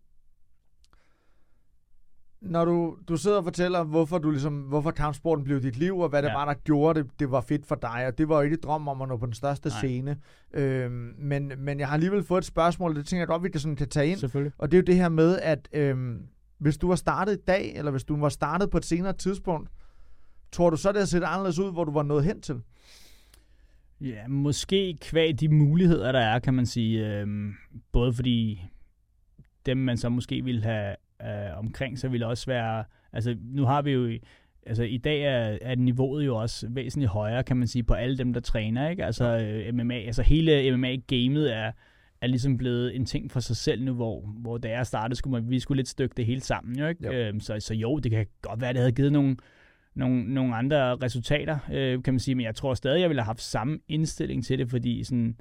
[2.42, 6.10] når du, du sidder og fortæller, hvorfor, du ligesom, hvorfor kampsporten blev dit liv, og
[6.10, 6.28] hvad ja.
[6.28, 8.58] det var, der gjorde det, det var fedt for dig, og det var jo ikke
[8.58, 9.78] drøm om at nå på den største Nej.
[9.78, 10.18] scene.
[10.54, 13.60] Øhm, men, men jeg har alligevel fået et spørgsmål, det tænker jeg godt, vi kan,
[13.60, 14.18] sådan, kan tage ind.
[14.58, 16.22] Og det er jo det her med, at øhm,
[16.58, 19.70] hvis du var startet i dag, eller hvis du var startet på et senere tidspunkt,
[20.52, 22.62] tror du så, det havde set anderledes ud, hvor du var nået hen til?
[24.02, 27.20] Ja, måske kvæg de muligheder, der er, kan man sige.
[27.20, 27.54] Øhm,
[27.92, 28.64] både fordi
[29.66, 30.96] dem, man så måske ville have
[31.26, 34.20] øh, omkring, så vil det også være, altså nu har vi jo,
[34.66, 38.18] altså i dag er, er niveauet jo også væsentligt højere, kan man sige, på alle
[38.18, 39.06] dem, der træner, ikke?
[39.06, 41.72] Altså øh, MMA, altså hele MMA-gamet er,
[42.22, 45.32] er ligesom blevet en ting for sig selv nu, hvor, hvor da jeg startede, skulle
[45.32, 47.06] man, vi skulle lidt stykke det hele sammen, jo, ikke?
[47.06, 47.12] Jo.
[47.12, 49.38] Øhm, så, så jo, det kan godt være, at det havde givet nogle,
[49.96, 53.26] nogle, nogle andre resultater, øh, kan man sige, men jeg tror stadig, jeg ville have
[53.26, 55.36] haft samme indstilling til det, fordi sådan,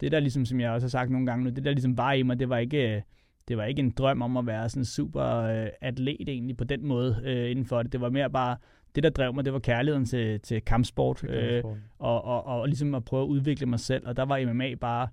[0.00, 2.12] det der ligesom, som jeg også har sagt nogle gange nu, det der ligesom var
[2.12, 3.02] i mig, det var ikke,
[3.48, 6.64] det var ikke en drøm om at være sådan en super øh, atlet egentlig på
[6.64, 7.92] den måde øh, inden for det.
[7.92, 8.56] Det var mere bare,
[8.94, 11.64] det der drev mig, det var kærligheden til, til kampsport, øh,
[11.98, 14.06] og, og, og ligesom at prøve at udvikle mig selv.
[14.06, 15.08] Og der var MMA bare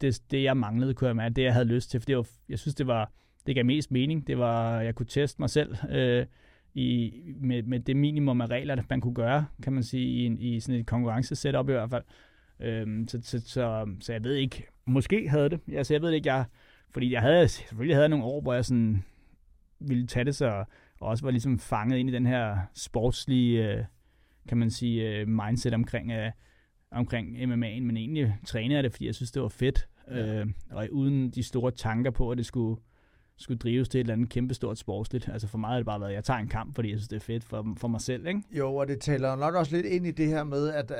[0.00, 2.00] det, det jeg manglede, kunne jeg mærke, det jeg havde lyst til.
[2.00, 3.12] For det var, jeg synes, det var,
[3.46, 4.26] det gav mest mening.
[4.26, 6.26] Det var, jeg kunne teste mig selv øh,
[6.74, 10.26] i, med, med det minimum af regler, der man kunne gøre, kan man sige, i,
[10.26, 12.04] en, i sådan et konkurrencesetup i hvert fald.
[12.60, 15.60] Øh, så, så, så, så jeg ved ikke, måske havde det.
[15.72, 16.44] Altså, jeg ved ikke, jeg
[16.92, 19.04] fordi jeg havde, selvfølgelig havde jeg nogle år, hvor jeg sådan
[19.80, 20.64] ville tage det så,
[21.00, 23.84] og også var ligesom fanget ind i den her sportslige, øh,
[24.48, 26.30] kan man sige, øh, mindset omkring, øh,
[26.90, 30.40] omkring MMA'en, men egentlig trænede jeg det, fordi jeg synes, det var fedt, ja.
[30.40, 32.80] øh, og uden de store tanker på, at det skulle,
[33.36, 35.28] skulle drives til et eller andet kæmpestort sportsligt.
[35.28, 37.08] Altså for mig har det bare været, at jeg tager en kamp, fordi jeg synes,
[37.08, 38.26] det er fedt for, for mig selv.
[38.26, 38.42] Ikke?
[38.50, 40.92] Jo, og det taler nok også lidt ind i det her med, at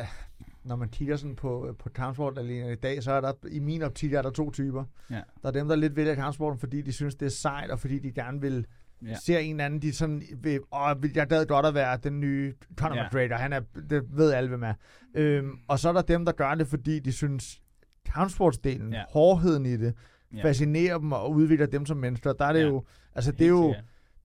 [0.64, 3.82] når man kigger sådan på, på kampsport alene i dag, så er der i min
[3.82, 4.84] optik er der to typer.
[5.10, 5.20] Ja.
[5.42, 7.98] Der er dem, der lidt vælger kampsporten, fordi de synes, det er sejt, og fordi
[7.98, 8.66] de gerne vil
[9.06, 9.14] ja.
[9.14, 12.54] ser en eller anden, de sådan, vil, åh, jeg gad godt at være den nye
[12.76, 13.06] Conor ja.
[13.06, 13.60] McGregor, han er,
[13.90, 14.74] det ved alle, hvem er.
[15.14, 17.60] Øhm, og så er der dem, der gør det, fordi de synes,
[18.04, 19.02] kampsportsdelen, ja.
[19.10, 19.94] hårdheden i det,
[20.34, 20.44] ja.
[20.44, 22.32] fascinerer dem og udvikler dem som mennesker.
[22.32, 22.66] Der er det ja.
[22.66, 22.84] jo,
[23.14, 23.74] altså det er jo,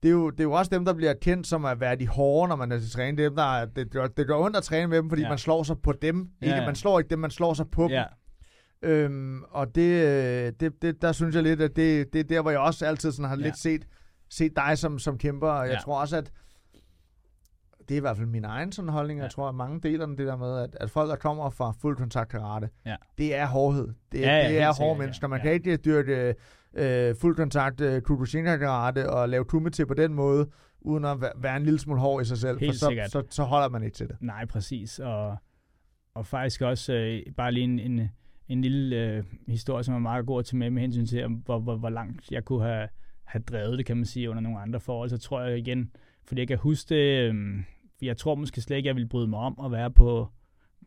[0.07, 2.07] det er, jo, det er jo også dem, der bliver kendt som at være de
[2.07, 3.23] hårde, når man er til træne.
[3.23, 5.29] Dem, der, det, det, det gør ondt at træne med dem, fordi ja.
[5.29, 6.29] man slår sig på dem.
[6.41, 6.55] Ikke?
[6.55, 6.65] Ja, ja.
[6.65, 8.03] Man slår ikke dem, man slår sig på ja.
[8.83, 8.89] dem.
[8.89, 12.41] Øhm, og det, øh, det, det, der synes jeg lidt, at det, det er der,
[12.41, 13.43] hvor jeg også altid sådan har Ja.
[13.43, 13.87] lidt set,
[14.29, 15.79] set dig som, som kæmper, og jeg Ja.
[15.79, 16.31] tror også, at
[17.79, 19.23] det er i hvert fald min egen sådan holdning, ja.
[19.23, 21.73] Jeg tror, at mange deler den, det der med, at, at folk, der kommer fra
[21.81, 22.95] fuld kontakt karate, Ja.
[23.17, 23.87] det er hårdhed.
[24.11, 25.27] Det, Ja, ja, det er hårde sikkert, mennesker.
[25.27, 25.43] Man ja.
[25.43, 26.35] kan ikke dyrke
[26.77, 30.49] øh, fuld kontakt øh, Kukushinka karate og lave til på den måde,
[30.81, 33.11] uden at væ- være en lille smule hård i sig selv, Helt for så, sikkert.
[33.11, 34.15] så, så holder man ikke til det.
[34.21, 34.99] Nej, præcis.
[34.99, 35.37] Og,
[36.13, 38.09] og faktisk også øh, bare lige en, en,
[38.47, 41.59] en lille øh, historie, som er meget god at tage med med hensyn til, hvor,
[41.59, 42.87] hvor, hvor langt jeg kunne have,
[43.23, 45.09] have drevet det, kan man sige, under nogle andre forhold.
[45.09, 45.91] Så tror jeg igen,
[46.25, 47.57] fordi jeg kan huske det, øh,
[48.01, 50.27] jeg tror måske slet ikke, jeg ville bryde mig om at være på,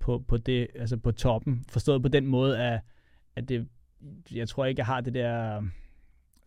[0.00, 1.64] på, på, det, altså på toppen.
[1.68, 2.80] Forstået på den måde, at,
[3.36, 3.68] at det,
[4.34, 5.62] jeg tror ikke, jeg har det der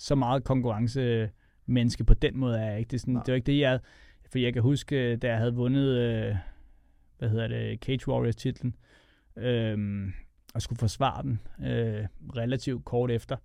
[0.04, 1.30] så meget konkurrence
[1.66, 2.90] menneske på den måde er jeg ikke.
[2.90, 3.24] Det, er sådan, Nej.
[3.24, 3.80] det var ikke det, jeg...
[4.32, 6.36] For jeg kan huske, da jeg havde vundet, øh,
[7.18, 8.76] hvad hedder det, Cage Warriors titlen,
[9.38, 10.08] øh,
[10.54, 13.38] og skulle forsvare den øh, relativt kort efter.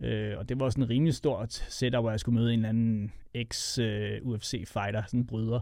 [0.00, 2.68] Øh, og det var sådan en rimelig stort setup, hvor jeg skulle møde en eller
[2.68, 5.60] anden ex-UFC-fighter, sådan en bryder.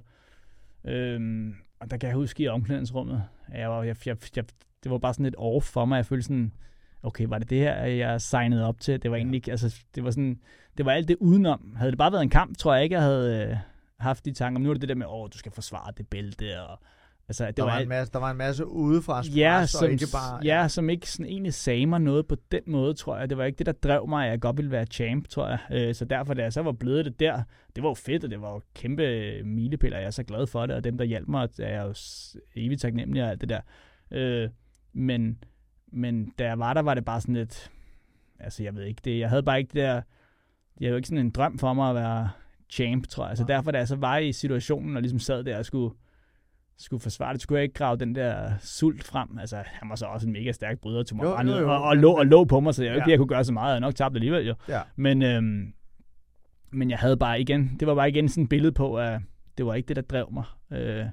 [0.85, 1.51] Øh,
[1.81, 4.45] og der kan jeg huske i omklædningsrummet, at jeg var, jeg, jeg, jeg,
[4.85, 5.97] det var bare sådan lidt off for mig.
[5.97, 6.53] Jeg følte sådan,
[7.03, 9.03] okay, var det det her, jeg signede op til?
[9.03, 10.41] Det var egentlig ikke, altså, det var sådan,
[10.77, 11.75] det var alt det udenom.
[11.77, 13.57] Havde det bare været en kamp, tror jeg ikke, jeg havde øh,
[13.99, 14.59] haft de tanker.
[14.59, 16.79] Men nu er det det der med, åh, du skal forsvare det bælte, og
[17.29, 19.93] altså, det Der var, alt- en masse, der var en masse udefra ja, som, og
[19.93, 20.41] ikke bare...
[20.45, 23.31] ja, som ikke sådan egentlig sagde mig noget på den måde, tror jeg.
[23.31, 25.59] Det var ikke det, der drev mig, at jeg godt ville være champ, tror jeg.
[25.73, 27.43] Øh, så derfor, da jeg så var blevet det der,
[27.77, 29.03] det var jo fedt, og det var jo kæmpe
[29.45, 31.85] milepæl, og jeg er så glad for det, og dem, der hjalp mig, er jeg
[31.87, 31.95] jo
[32.57, 33.61] evigt taknemmelig og alt det der.
[34.11, 34.49] Øh,
[34.93, 35.39] men,
[35.91, 37.71] men da jeg var der, var det bare sådan lidt,
[38.41, 40.03] altså jeg ved ikke det, jeg havde bare ikke det der,
[40.79, 42.31] det er jo ikke sådan en drøm for mig at være
[42.71, 43.37] champ, tror jeg.
[43.37, 43.57] Så Nej.
[43.57, 45.95] derfor, da jeg så var i situationen, og ligesom sad der og skulle,
[46.79, 49.39] skulle forsvare det, skulle jeg ikke grave den der sult frem.
[49.39, 51.73] Altså, han var så også en mega stærk bryder til mig, Jo, jo, jo.
[51.73, 52.97] og, og, lå, og lå på mig, så jeg, ja.
[52.97, 53.67] Ikke, jeg kunne gøre så meget.
[53.67, 54.55] Jeg havde nok tabt alligevel, jo.
[54.69, 54.81] Ja.
[54.97, 55.73] Men, øhm,
[56.71, 59.21] men jeg havde bare igen, det var bare igen sådan et billede på, at
[59.59, 60.45] det var ikke det, der drev mig.
[60.73, 61.07] Øh,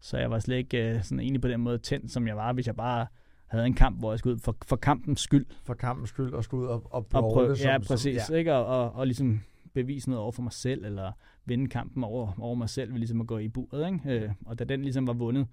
[0.00, 2.52] så jeg var slet ikke øh, sådan egentlig på den måde tændt, som jeg var,
[2.52, 3.06] hvis jeg bare
[3.50, 5.46] havde en kamp, hvor jeg skulle ud for, for kampens skyld.
[5.64, 7.58] For kampens skyld og skulle ud og, og Og prøve prøve, det.
[7.58, 8.30] Som, ja, som- præcis.
[8.30, 8.34] ja.
[8.36, 8.54] Ikke?
[8.54, 9.40] Og, og, og ligesom
[9.74, 11.12] bevise noget over for mig selv, eller
[11.44, 13.86] vinde kampen over, over mig selv, ved ligesom at gå i buret.
[13.92, 14.24] Ikke?
[14.24, 15.46] Øh, og da den ligesom var vundet,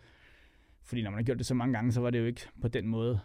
[0.84, 2.68] fordi når man har gjort det så mange gange, så var det jo ikke på
[2.68, 3.20] den måde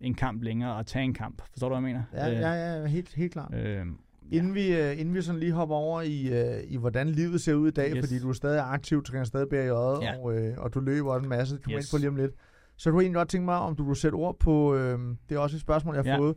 [0.00, 1.42] en kamp længere at tage en kamp.
[1.50, 2.26] Forstår du, hvad jeg mener?
[2.26, 3.54] Ja, ja, ja, helt, helt klart.
[3.54, 3.86] Øh, øh,
[4.32, 7.54] Inden vi, øh, inden vi sådan lige hopper over i, øh, i, hvordan livet ser
[7.54, 8.06] ud i dag, Yes.
[8.06, 10.18] fordi du er stadig aktiv, træner stadig BRJ, Ja.
[10.18, 11.76] og, øh, og du løber også en masse, du yes.
[11.76, 11.92] Yes.
[11.92, 12.32] ind på lige om lidt.
[12.76, 14.98] Så du egentlig godt tænke mig, om du kunne sætte ord på, øh,
[15.28, 16.18] det er også et spørgsmål, jeg har Ja.
[16.18, 16.36] fået.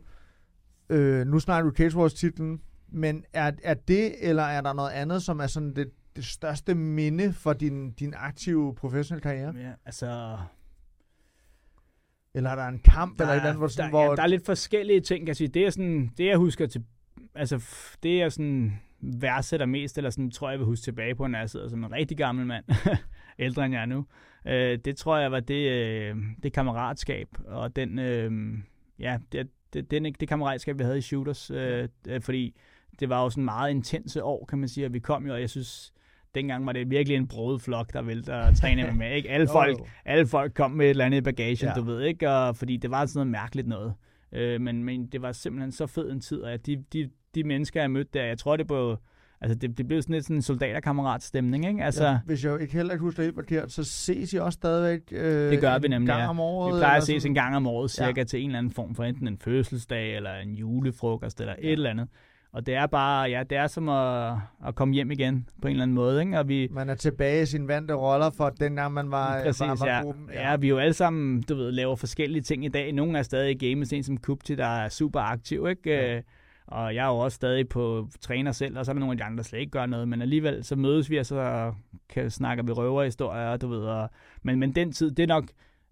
[0.90, 4.90] Øh, nu snakker du Cage Wars titlen, men er, er det, eller er der noget
[4.90, 9.54] andet, som er sådan det, det største minde for din, din aktive professionelle karriere?
[9.56, 10.38] ja, altså,
[12.34, 14.04] Eller er der en kamp, der, eller et eller andet, hvor, der, sådan, hvor...
[14.04, 15.48] hvor Ja, der er lidt forskellige ting, kan jeg sige.
[15.48, 16.84] Det er sådan, det jeg husker til,
[17.34, 17.64] altså
[18.02, 21.50] det jeg sådan værdsætter mest, eller sådan tror jeg vil huske tilbage på, når jeg
[21.50, 22.64] sidder som en rigtig gammel mand,
[23.38, 24.06] ældre end jeg er nu.
[24.46, 28.32] Øh, det tror jeg var det, øh, det kammeratskab, og den, øh,
[28.98, 32.54] ja, det, det, den, det kammeratskab, vi havde i Shooters, øh, øh, fordi
[33.00, 35.40] det var jo sådan meget intense år, kan man sige, og vi kom jo, og
[35.40, 35.92] jeg synes,
[36.34, 39.12] dengang var det virkelig en broet flok, der ville der træne med mig.
[39.16, 39.30] Ikke?
[39.30, 41.72] Alle, folk, alle folk kom med et eller andet i bagagen, Ja.
[41.76, 42.30] du ved, ikke?
[42.30, 43.94] Og, fordi det var sådan noget mærkeligt noget.
[44.32, 47.80] Øh, men, men det var simpelthen så fed en tid, og de, de, de mennesker,
[47.80, 48.96] jeg mødte der, jeg tror, det blev,
[49.40, 51.84] altså det, det blev sådan lidt sådan en soldaterkammerat-stemning, ikke?
[51.84, 54.56] Altså, ja, hvis jeg ikke heller ikke husker det helt forkert, så ses I også
[54.56, 56.28] stadigvæk øh, Det gør vi en nemlig, gang ja.
[56.28, 56.74] om året?
[56.74, 57.30] vi plejer at ses sådan?
[57.30, 58.04] en gang om året, Ja.
[58.06, 58.24] cirka ja.
[58.24, 61.90] til en eller anden form for enten en fødselsdag, eller en julefrokost, eller et eller
[61.90, 62.08] andet.
[62.52, 64.32] Og det er bare, ja, det er som at,
[64.66, 66.38] at komme hjem igen, på en eller anden måde, ikke?
[66.38, 69.74] Og vi, Man er tilbage i sine vante roller for dengang man var, Præcis, var,
[69.78, 70.02] var ja.
[70.02, 70.28] gruppen.
[70.34, 70.56] ja.
[70.56, 72.92] Vi er jo alle sammen, du ved, laver forskellige ting i dag.
[72.92, 75.90] Nogle er stadig i gamet, en som Kupti, der er super aktiv, ikke?
[75.90, 76.20] Ja.
[76.70, 76.76] Ja.
[76.76, 79.18] Og jeg er jo også stadig på træner selv, og så er der nogle af
[79.18, 80.08] de andre, der slet ikke gør noget.
[80.08, 81.72] Men alligevel, så mødes vi, og så
[82.08, 83.80] kan, snakker vi røverhistorier, du ved.
[83.80, 84.10] Og,
[84.42, 85.44] men, men den tid, det er nok,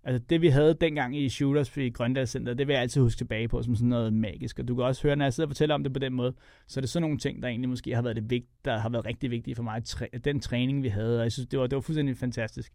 [0.05, 3.18] altså det vi havde dengang i Shooters i Grøndal Center, det vil jeg altid huske
[3.18, 4.59] tilbage på som sådan noget magisk.
[4.59, 6.35] Og du kan også høre, når jeg sidder og fortæller om det på den måde,
[6.66, 8.89] så er det sådan nogle ting, der egentlig måske har været det vigt, der har
[8.89, 9.85] været rigtig vigtige for mig.
[9.85, 12.72] Træ, den træning, vi havde, og jeg synes, det var, det var fuldstændig fantastisk.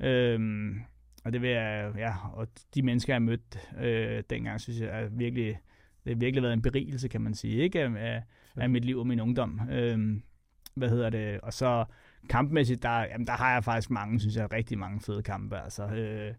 [0.00, 0.80] Øhm,
[1.24, 5.08] og det vil jeg, ja, og de mennesker, jeg mødte øh, dengang, synes jeg er
[5.08, 5.58] virkelig,
[6.04, 7.80] det har virkelig været en berigelse, kan man sige, ikke?
[7.82, 8.22] Af,
[8.56, 9.60] af, mit liv og min ungdom.
[9.70, 10.22] Øhm,
[10.74, 11.40] hvad hedder det?
[11.40, 11.84] Og så
[12.28, 15.58] kampmæssigt, der, jamen, der har jeg faktisk mange, synes jeg, rigtig mange fede kampe.
[15.58, 16.34] Altså, øh,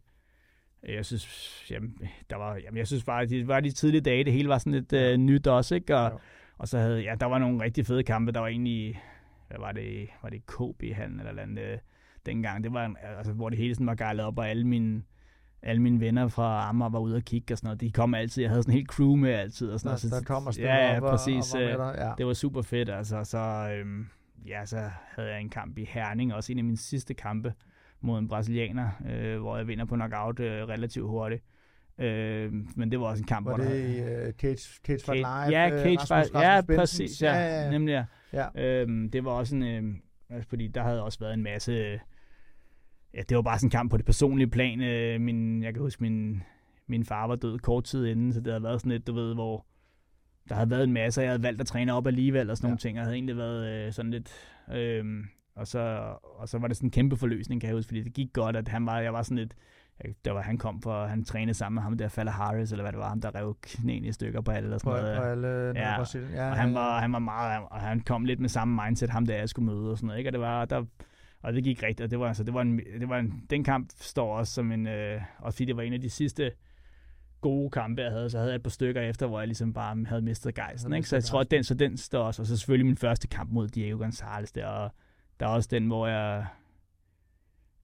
[0.84, 1.98] jeg synes, jamen,
[2.30, 4.74] der var, jamen, jeg synes bare, det var de tidlige dage, det hele var sådan
[4.74, 5.98] lidt øh, nyt også, ikke?
[5.98, 6.20] Og, Jo.
[6.58, 9.02] og så havde, ja, der var nogle rigtig fede kampe, der var egentlig,
[9.48, 11.78] hvad var det, var det KB-hallen eller andet, øh,
[12.26, 15.04] dengang, det var, altså, hvor det hele sådan var gejlet op, og alle mine,
[15.64, 17.82] alle mine venner fra Amager var ude og kigge og sådan noget.
[17.82, 18.42] De kom altid.
[18.44, 19.70] Jeg havde sådan en helt crew med altid.
[19.72, 20.28] Og sådan Der, noget.
[20.28, 21.54] der kommer stille ja, ja, op og- præcis.
[21.54, 22.12] og var øh, ja.
[22.18, 22.90] Det var super fedt.
[22.90, 23.38] Altså, så,
[23.78, 24.08] øhm,
[24.48, 24.78] ja, så
[25.16, 27.54] havde jeg en kamp i Herning, også en af mine sidste kampe
[28.02, 31.44] mod en brasilianer, øh, hvor jeg vinder på knockout øh, relativt hurtigt.
[31.98, 34.28] Øh, men det var også en kamp, Var hvor det der...
[34.28, 35.60] uh, Cage, Cage Fight Live?
[35.60, 36.36] Ja, øh, Cage Rasmus- Fight.
[36.36, 36.78] Rasmus Ja, Bentsen?
[36.78, 37.22] præcis.
[37.22, 37.70] Ja, ja, ja.
[37.72, 38.06] nemlig.
[38.34, 38.46] ja.
[38.56, 38.64] Ja.
[38.82, 39.64] Øhm, det var også en...
[39.64, 39.94] Øh,
[40.30, 42.00] altså, fordi der havde også været en masse...
[43.14, 44.82] Ja, det var bare sådan en kamp på det personlige plan.
[44.82, 46.44] Øh, min, jeg kan huske, min,
[46.88, 49.34] min far var død kort tid inden, så det havde været sådan lidt, du ved,
[49.34, 49.66] hvor
[50.50, 52.68] der havde været en masse, og jeg havde valgt at træne op alligevel og sådan
[52.68, 52.70] Ja.
[52.70, 54.32] nogle ting, og havde egentlig været øh, sådan lidt...
[54.74, 55.06] Øh,
[55.56, 55.80] og, så,
[56.24, 58.56] og så var det sådan en kæmpe forløsning, kan jeg huske, fordi det gik godt,
[58.56, 59.54] at han var, jeg var sådan lidt...
[60.26, 62.92] Der var, han kom for, han trænede sammen med ham der, Falla Harris, eller hvad
[62.92, 65.18] det var, ham der rev knæene i stykker på alle, eller På, sådan noget.
[65.18, 65.48] på alle
[65.80, 65.92] Ja,
[66.36, 66.50] ja.
[66.50, 69.36] Og han var, han var meget, og han kom lidt med samme mindset, ham der
[69.36, 70.30] jeg skulle møde og sådan noget, ikke?
[70.30, 70.86] Og det var, der,
[71.44, 73.64] og det gik rigtigt, og det var, altså, det var en, det var en, den
[73.64, 76.52] kamp står også som en, øh, også fordi det var en af de sidste
[77.42, 80.06] gode kampe, jeg havde, så havde jeg et par stykker efter, hvor jeg ligesom bare
[80.06, 81.10] havde mistet gejsten, ikke?
[81.10, 83.52] Så jeg tror, at den, så den står også, og så selvfølgelig min første kamp
[83.52, 84.92] mod Diego Gonzalez der, og
[85.40, 86.46] der er også den, hvor jeg,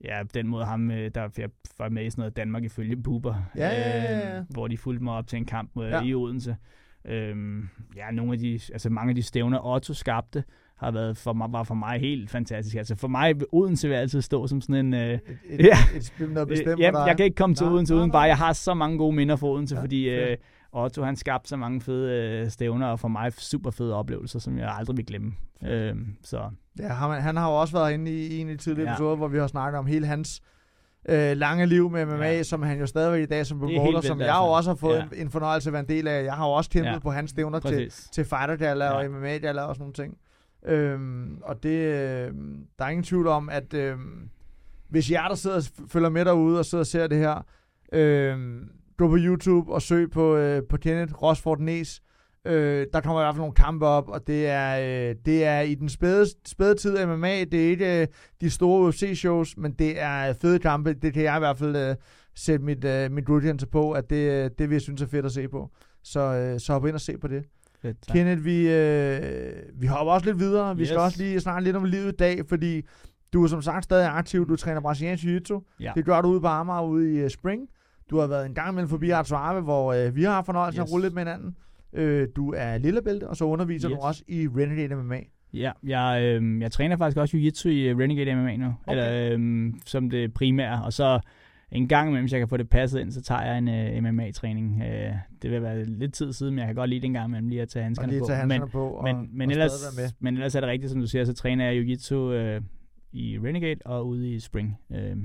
[0.03, 3.35] ja, den mod ham, øh, der jeg var med i sådan noget Danmark ifølge Buber,
[3.55, 4.39] Ja, ja, ja, ja.
[4.39, 6.03] Øh, hvor de fulgte mig op til en kamp mod, ja.
[6.03, 6.57] i Odense.
[7.05, 10.43] Øhm, ja, nogle af de, altså mange af de stævner, Otto skabte,
[10.79, 12.75] har været for mig, var for mig helt fantastisk.
[12.75, 14.93] Altså for mig, vil Odense vil altid stå som sådan en...
[14.93, 15.19] Øh, Et,
[15.49, 15.77] et, Ja.
[15.95, 18.09] et, spil, noget øh, bestemt ja, jeg kan ikke komme til Nej, Odense nej, uden
[18.09, 18.13] nej.
[18.13, 20.37] bare, jeg har så mange gode minder for Odense, Ja, fordi øh.
[20.73, 22.13] Otto han skabte så mange fede
[22.43, 25.33] øh, stævner, og for mig super fede oplevelser, som jeg aldrig vil glemme.
[25.67, 26.41] Øhm, så
[26.79, 28.93] Ja, han, han har jo også været inde i, i en de tidligere ja.
[28.93, 30.41] Episoder, hvor vi har snakket om hele hans
[31.09, 32.43] øh, lange liv med MMA, ja.
[32.43, 34.41] Som han jo stadigvæk i dag som er promoter, som jeg altså.
[34.41, 35.03] jo også har fået Ja.
[35.03, 36.23] en, en fornøjelse at være en del af.
[36.23, 36.99] Jeg har jo også kæmpet ja.
[36.99, 38.09] På hans stævner til, præcis.
[38.13, 38.91] til fighter gala ja.
[38.91, 39.11] og.
[39.11, 40.17] MMA gala og sådan nogle ting.
[40.65, 42.33] Øhm, og det, øh,
[42.79, 43.97] der er ingen tvivl om, at øh,
[44.89, 47.45] hvis jer, der sidder og følger med derude og sidder og ser det her,
[47.93, 48.61] øh,
[48.97, 52.01] gå på YouTube og søg på, øh, på Kenneth Rosford Næs.
[52.45, 54.79] Øh, der kommer i hvert fald nogle kampe op, og det er,
[55.09, 57.43] øh, det er i den spæde, spæde tid af MMA.
[57.43, 58.07] Det er ikke øh,
[58.41, 60.93] de store UFC-shows, men det er øh, fede kampe.
[60.93, 61.95] Det kan jeg i hvert fald øh,
[62.35, 65.25] sætte mit, øh, mit rudjente på, at det, øh, det vil jeg synes er fedt
[65.25, 65.69] at se på.
[66.03, 67.43] Så, øh, så hop ind og se på det.
[67.81, 68.15] Fedt, tak.
[68.15, 70.75] Kenneth, vi, øh, vi hopper også lidt videre.
[70.75, 70.87] Vi yes.
[70.87, 72.81] skal også lige snakke lidt om livet i dag, fordi
[73.33, 74.47] du er som sagt stadig aktiv.
[74.47, 75.75] Du træner brasiliansk jiu-jitsu.
[75.79, 75.91] Ja.
[75.95, 77.61] Det gør du ude på Amager ude i uh, Spring.
[78.09, 80.81] Du har været en gang imellem forbi Art Suave, hvor øh, vi har haft fornøjelsen
[80.81, 80.89] yes.
[80.89, 81.55] at rulle lidt med hinanden.
[81.93, 83.95] Øh, du er lille bælte, og så underviser yes.
[83.95, 83.99] Yes.
[83.99, 85.19] du også i Renegade MMA.
[85.53, 88.91] Ja, jeg, øh, jeg træner faktisk også jiu-jitsu i øh, Renegade MMA nu, Okay.
[88.91, 91.19] eller, øh, som det primære, og så
[91.71, 94.03] en gang imellem, hvis jeg kan få det passet ind, så tager jeg en øh,
[94.13, 94.81] MMA-træning.
[94.83, 95.11] Øh,
[95.41, 97.47] det vil være lidt tid siden, men jeg kan godt lide det en gang imellem
[97.49, 98.25] lige at tage Og handskerne lige på.
[98.27, 100.09] tage handskerne men, på og, men, men, og ellers, med.
[100.19, 102.61] men ellers er det rigtigt, som du siger, så træner jeg jiu-jitsu øh,
[103.11, 104.77] i Renegade og ude i Spring.
[104.91, 105.17] Øh,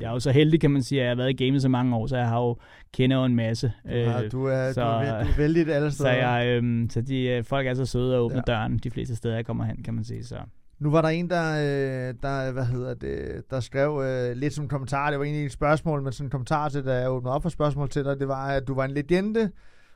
[0.00, 1.68] jeg er jo så heldig, kan man sige, at jeg har været i gamet så
[1.68, 2.56] mange år, så jeg har jo
[2.92, 3.72] kender jo en masse.
[3.88, 6.12] Ja, du, er, så- du, er, du er vældig alle så steder.
[6.36, 8.52] jeg, øh, så de, øh, folk er så søde at åbne Ja.
[8.52, 8.58] ja.
[8.58, 10.24] døren de fleste steder, jeg kommer hen, kan man sige.
[10.24, 10.36] Så.
[10.80, 14.68] Nu var der en, der, øh, der, hvad hedder det, der skrev øh, lidt som
[14.68, 15.10] kommentar.
[15.10, 17.48] Det var egentlig et spørgsmål, men sådan en kommentar til, da jeg åbnede op for
[17.48, 18.20] spørgsmål til dig.
[18.20, 19.50] Det var, at du var en legende,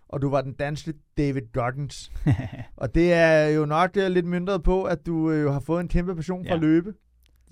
[0.09, 2.13] og du var den danske David Goggins.
[2.77, 5.81] Og det er jo nok øh, lidt myndret på, at du øh, jo har fået
[5.81, 6.55] en kæmpe passion for Ja.
[6.55, 6.93] at løbe.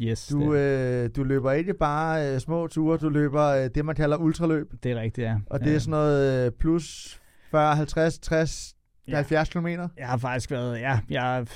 [0.01, 0.59] yes, Du, det,
[1.05, 4.73] øh, du løber ikke bare øh, små ture, du løber øh, det, man kalder ultraløb.
[4.83, 5.37] det er rigtigt, ja.
[5.47, 7.21] Og det er sådan noget øh, plus
[7.51, 8.75] 40, 50, 60,
[9.09, 9.15] ja.
[9.15, 9.89] 70 kilometer.
[9.99, 11.47] Jeg har faktisk været, ja, jeg,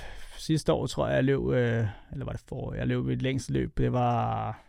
[0.46, 3.50] sidste år tror jeg, jeg løb, øh, eller var det for, jeg løb et længst
[3.50, 4.60] løb, det var,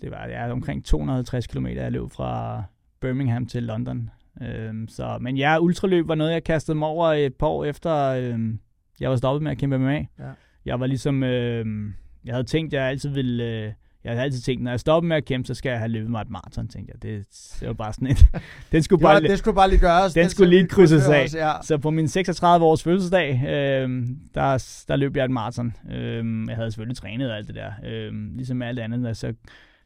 [0.00, 2.62] det var ja, omkring 250 km, jeg løb fra
[3.00, 4.10] Birmingham til London.
[4.42, 7.94] Øhm, så, men ja, ultraløb var noget, jeg kastede mig over et par år efter,
[7.94, 8.60] øhm,
[9.00, 10.06] jeg var stoppet med at kæmpe MMA.
[10.18, 10.30] Ja.
[10.64, 11.94] Jeg var ligesom, øhm,
[12.24, 13.72] jeg havde tænkt, jeg altid ville, øh,
[14.06, 16.10] jeg havde altid tænkt, når jeg stopper med at kæmpe, så skal jeg have løbet
[16.10, 17.02] mig et maraton, tænkte jeg.
[17.02, 17.26] Det,
[17.60, 18.26] det var bare sådan et,
[18.72, 20.14] den skulle bare, det skulle bare lige gøres.
[20.14, 21.34] Den skulle lige krydses af.
[21.34, 21.52] Ja.
[21.62, 25.74] så på min 36 års fødselsdag, øh, der, der løb jeg et maraton.
[25.90, 27.72] Øh, jeg havde selvfølgelig trænet og alt det der.
[27.84, 29.34] Øh, ligesom alt andet, så,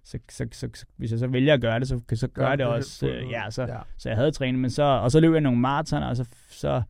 [0.05, 2.59] så, så, så, så, hvis jeg så vælger at gøre det, så, så gør jeg
[2.59, 3.07] det også.
[3.07, 3.79] Øh, ja, så, ja.
[3.99, 6.83] så jeg havde trænet, men så, og så løb jeg nogle maratoner, og så, så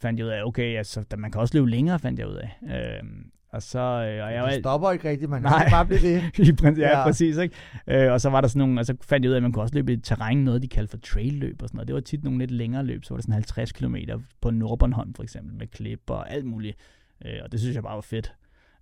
[0.00, 2.58] fandt jeg ud af, okay, altså, man kan også løbe længere, fandt jeg ud af.
[2.62, 3.08] Øh,
[3.54, 5.68] og så, øh, og jeg var Det stopper ikke rigtigt, man kan Nej.
[5.70, 6.38] bare blive det.
[6.48, 7.04] i princi- ja, Ja.
[7.04, 7.36] præcis.
[7.36, 7.54] Ikke?
[7.88, 9.52] Øh, og så var der sådan nogle, og så fandt jeg ud af, at man
[9.52, 11.88] kunne også løbe i terræn, noget de kaldte for trail-løb og sådan noget.
[11.88, 13.96] Det var tit nogle lidt længere løb, så var det sådan 50 km
[14.40, 16.76] på Nordbornholm for eksempel, med klip og alt muligt.
[17.26, 18.32] Øh, og det synes jeg bare var fedt.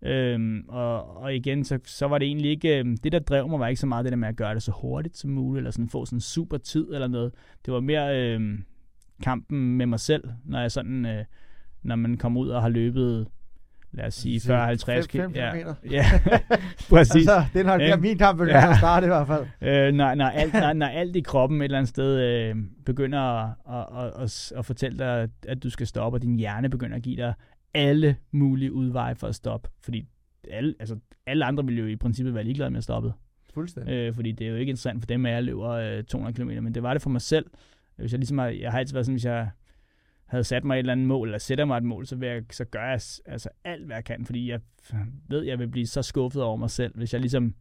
[0.04, 3.60] Øhm, og, og igen, så, så var det egentlig ikke, øhm, det der drev mig
[3.60, 5.70] var ikke så meget det der med at gøre det så hurtigt som muligt, eller
[5.70, 7.32] sådan få sådan super tid eller noget.
[7.66, 8.64] Det var mere øhm,
[9.22, 11.24] kampen med mig selv, når jeg sådan, øh,
[11.82, 13.26] når man kommer ud og har løbet
[13.92, 15.34] lad os sige Så 40-50 fem- km.
[15.36, 15.52] Ja,
[15.90, 16.04] ja
[16.90, 17.28] præcis.
[17.28, 17.90] Altså, det nok Ikke?
[17.90, 17.96] ja.
[17.96, 18.70] min kamp, begynder Ja.
[18.70, 19.46] at starte i hvert fald.
[19.88, 23.18] Øh, når, når, alt, når, når alt i kroppen et eller andet sted øh, begynder
[23.20, 27.02] at, at, at, at, fortælle dig, at du skal stoppe, og din hjerne begynder at
[27.02, 27.34] give dig
[27.74, 29.68] alle mulige udveje for at stoppe.
[29.84, 30.08] Fordi
[30.50, 33.12] alle, altså, alle andre vil jo i princippet være ligeglade med at stoppe.
[33.54, 33.92] Fuldstændig.
[33.94, 36.64] Øh, fordi det er jo ikke interessant for dem, at jeg løber øh, 200 km,
[36.64, 37.46] men det var det for mig selv.
[37.96, 39.48] Hvis jeg, ligesom har, jeg har altid været sådan, hvis jeg
[40.32, 42.42] havde sat mig et eller andet mål, eller sætter mig et mål, så, vil jeg,
[42.50, 44.60] så gør jeg altså alt, hvad jeg kan, fordi jeg
[45.28, 47.54] ved, at jeg vil blive så skuffet over mig selv, hvis jeg ligesom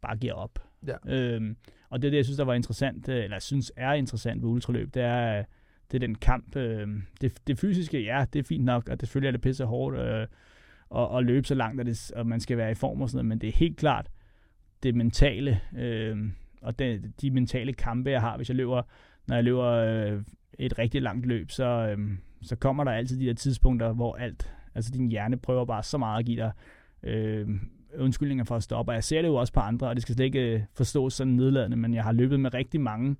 [0.00, 0.58] bare giver op.
[0.86, 0.96] Ja.
[1.14, 1.56] Øhm,
[1.88, 4.42] og det er det, jeg synes, der var interessant, øh, eller jeg synes er interessant
[4.42, 5.44] ved ultraløb, det er, øh,
[5.90, 6.56] det er den kamp.
[6.56, 6.88] Øh,
[7.20, 9.98] det, det fysiske, ja, det er fint nok, og det selvfølgelig er det pisse hårdt
[9.98, 10.26] øh,
[10.96, 13.16] at, at løbe så langt, at, det, og man skal være i form og sådan
[13.16, 14.10] noget, men det er helt klart
[14.82, 16.18] det mentale, øh,
[16.62, 18.82] og det, de mentale kampe, jeg har, hvis jeg løber,
[19.30, 20.22] når jeg løber øh,
[20.58, 21.64] et rigtig langt løb, så,
[21.98, 22.08] øh,
[22.42, 25.98] så kommer der altid de der tidspunkter, hvor alt, altså din hjerne prøver bare så
[25.98, 26.52] meget at give dig
[27.02, 27.48] øh,
[27.98, 30.14] undskyldninger for at stoppe, og jeg ser det jo også på andre, og det skal
[30.14, 33.16] slet ikke øh, forstås sådan nedladende, men jeg har løbet med rigtig mange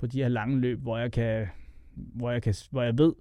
[0.00, 1.46] på de her lange løb, hvor jeg kan,
[1.94, 3.12] hvor jeg, kan, hvor jeg ved,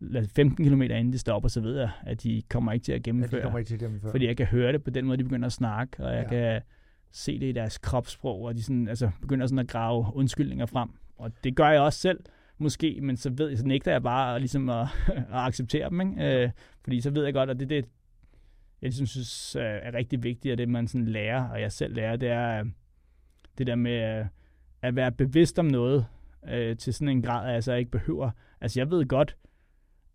[0.00, 3.06] lad 15 km inden de stopper, så ved jeg, at de kommer ikke til at
[3.06, 3.40] Ja, gennemføre.
[3.40, 4.10] de kommer ikke til at gennemføre.
[4.10, 6.36] Fordi jeg kan høre det på den måde, de begynder at snakke, og jeg Ja.
[6.44, 6.52] ja.
[6.52, 6.62] kan
[7.10, 10.88] se det i deres kropssprog, og de sådan, altså, begynder sådan at grave undskyldninger frem.
[11.20, 12.20] Og det gør jeg også selv,
[12.58, 16.00] måske, men så, ved, så nægter jeg bare ligesom at, at acceptere dem.
[16.00, 16.42] Ikke?
[16.42, 16.50] Øh,
[16.82, 17.88] fordi så ved jeg godt, at det er det,
[18.82, 22.16] jeg ligesom synes er rigtig vigtigt, og det man sådan lærer, og jeg selv lærer,
[22.16, 22.66] det er øh,
[23.58, 24.26] det der med øh,
[24.82, 26.06] at være bevidst om noget
[26.48, 28.30] øh, til sådan en grad, at jeg så ikke behøver.
[28.60, 29.36] Altså jeg ved godt,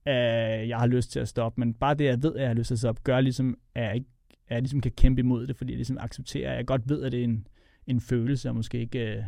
[0.06, 2.56] at jeg har lyst til at stoppe, men bare det, jeg ved, at jeg har
[2.56, 4.08] lyst til at stoppe, gør ligesom, at jeg, ikke,
[4.48, 7.04] at jeg ligesom kan kæmpe imod det, fordi jeg ligesom accepterer, at jeg godt ved,
[7.04, 7.48] at det er en,
[7.88, 9.24] en følelse, og måske ikke øh,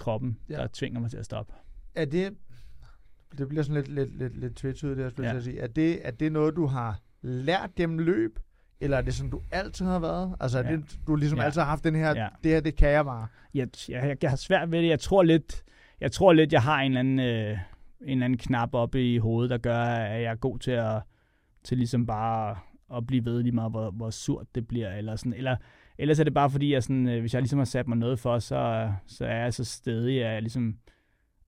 [0.00, 0.54] kroppen, Ja.
[0.56, 1.52] der tvinger mig til at stoppe.
[1.94, 2.34] Er det,
[3.38, 5.36] det bliver sådan lidt, lidt, lidt, lidt tvetydigt, det jeg skulle Ja.
[5.36, 5.58] at sige.
[5.60, 8.38] Er det, er det noget, du har lært gennem løb,
[8.80, 10.36] eller er det sådan, du altid har været?
[10.40, 10.76] Altså, er Ja.
[10.76, 11.44] det, du ligesom Ja.
[11.44, 12.28] altid har haft den her, Ja.
[12.44, 13.26] det her, det kan jeg bare.
[13.54, 14.88] jeg, jeg, jeg har svært ved det.
[14.88, 15.62] Jeg tror lidt,
[16.00, 17.58] jeg tror lidt, jeg har en eller anden, øh,
[18.00, 21.02] en eller anden knap oppe i hovedet, der gør, at jeg er god til at,
[21.64, 22.56] til ligesom bare
[22.96, 24.92] at blive ved lige meget, hvor, hvor surt det bliver.
[24.92, 25.34] Eller sådan.
[25.34, 25.56] Eller,
[26.00, 28.18] ellers er det bare fordi, jeg sådan, øh, hvis jeg ligesom har sat mig noget
[28.18, 30.76] for, så, så er jeg så stedig, at jeg ligesom,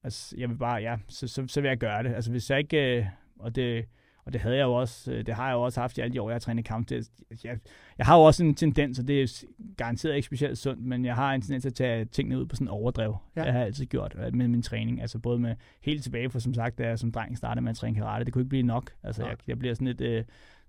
[0.03, 2.15] altså, jeg vil bare, ja, så, så, så vil jeg gøre det.
[2.15, 3.07] Altså hvis jeg ikke, øh,
[3.39, 3.85] og det,
[4.25, 6.13] og det havde jeg jo også, øh, det har jeg jo også haft i alle
[6.13, 6.89] de år, jeg har trænet kamp.
[6.89, 7.09] Det,
[7.45, 7.59] jeg,
[7.99, 9.45] jeg har jo også en tendens, og det er
[9.77, 12.57] garanteret ikke specielt sundt, men jeg har en tendens til at tage tingene ud på
[12.57, 13.17] sådan en overdrev.
[13.37, 13.45] Ja.
[13.45, 15.01] Det har jeg altid gjort øh, med min træning.
[15.01, 17.77] Altså både med helt tilbage, for som sagt, da jeg som dreng startede med at
[17.77, 18.93] træne karate, det kunne ikke blive nok.
[19.03, 19.31] Altså Nej.
[19.31, 20.25] jeg, jeg bliver sådan lidt, øh,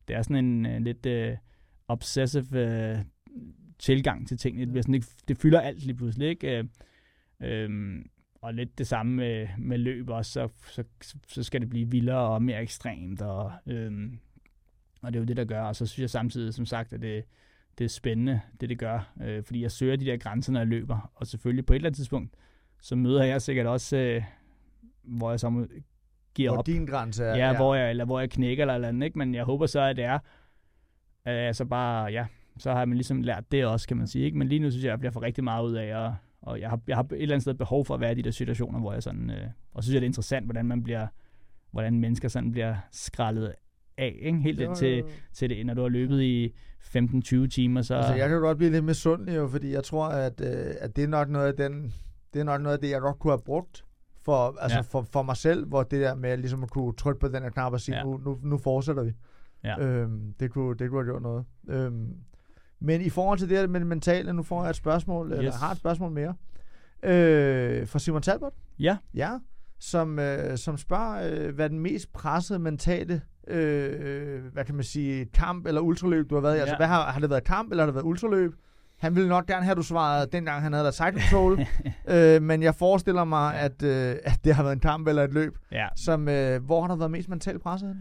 [0.08, 1.38] det er sådan en øh, lidt øh,
[1.88, 2.98] obsessive øh,
[3.84, 4.66] tilgang til tingene.
[4.66, 6.58] Det, bliver sådan, ikke, det fylder alt lige pludselig, ikke?
[6.58, 6.66] Øh,
[7.40, 8.10] øhm,
[8.42, 10.50] og lidt det samme med, med løb også, så,
[11.02, 14.20] så, så skal det blive vildere og mere ekstremt, og, øhm,
[15.02, 15.62] og det er jo det, der gør.
[15.62, 17.24] Og så synes jeg samtidig, som sagt, at det,
[17.78, 20.68] det er spændende, det det gør, øh, fordi jeg søger de der grænser, når jeg
[20.68, 22.36] løber, og selvfølgelig på et eller andet tidspunkt,
[22.82, 24.24] så møder jeg sikkert også, øh,
[25.04, 25.68] hvor jeg så
[26.34, 26.66] giver Hvor op.
[26.66, 27.38] din grænse er.
[27.38, 29.18] Ja, ja, hvor jeg, eller hvor jeg knækker eller, eller andet, ikke?
[29.18, 30.20] men jeg håber så, at det er,
[31.26, 32.26] at jeg så bare, ja,
[32.58, 34.38] så har man ligesom lært det også, kan man sige, ikke?
[34.38, 36.60] men lige nu synes jeg, at jeg bliver for rigtig meget ud af, og, og
[36.62, 38.32] jeg, har, jeg har et eller andet sted behov for at være i de der
[38.32, 41.08] situationer, hvor jeg sådan, øh, og synes jeg, det er interessant, hvordan man bliver,
[41.72, 43.54] hvordan mennesker sådan bliver skrællet
[43.97, 44.38] af, ikke?
[44.39, 47.95] helt Jo, ind jo, til, til det, når du har løbet i 15-20 timer, så...
[47.95, 51.04] Altså, jeg kan godt blive lidt misundelig, jo, fordi jeg tror, at, øh, at det
[51.04, 51.93] er nok noget af den,
[52.34, 53.86] det er nok noget af det, jeg godt kunne have brugt
[54.26, 54.82] for, altså Ja.
[54.82, 57.49] for, for mig selv, hvor det der med ligesom at kunne trykke på den her
[57.49, 58.04] knap og sige, Ja.
[58.04, 59.12] nu, nu, nu fortsætter vi.
[59.64, 59.80] Ja.
[59.86, 61.45] Øhm, det, kunne, det kunne have gjort noget.
[61.70, 62.16] Øhm,
[62.84, 65.38] men i forhold til det her med det mentale, nu får jeg et spørgsmål, yes.
[65.38, 66.34] eller har et spørgsmål mere,
[67.04, 68.54] øh, fra Simon Talbot.
[68.80, 68.98] Ja.
[69.14, 69.30] Ja,
[69.80, 75.26] som, øh, som spørger, øh, hvad den mest pressede mentale, øh, hvad kan man sige,
[75.26, 76.60] kamp eller ultraløb, du har været i.
[76.60, 76.78] Altså, Ja.
[76.78, 78.54] hvad har, har det været kamp, eller har det været ultraløb?
[79.00, 81.60] Han ville nok gerne have, at du svarede, dengang han havde været side control,
[82.16, 85.34] øh, men jeg forestiller mig, at, øh, at det har været en kamp eller et
[85.34, 85.88] løb, ja.
[85.96, 87.98] som, øh, hvor har der været mest mentalt presset?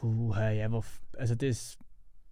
[0.00, 0.84] Puh, ja, hvor,
[1.18, 1.76] altså det,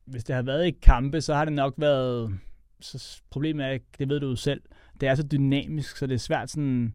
[0.04, 2.38] hvis det har været i kampe, så har det nok været,
[2.80, 4.62] så problemet er, det ved du selv,
[5.00, 6.94] det er så dynamisk, så det er svært sådan,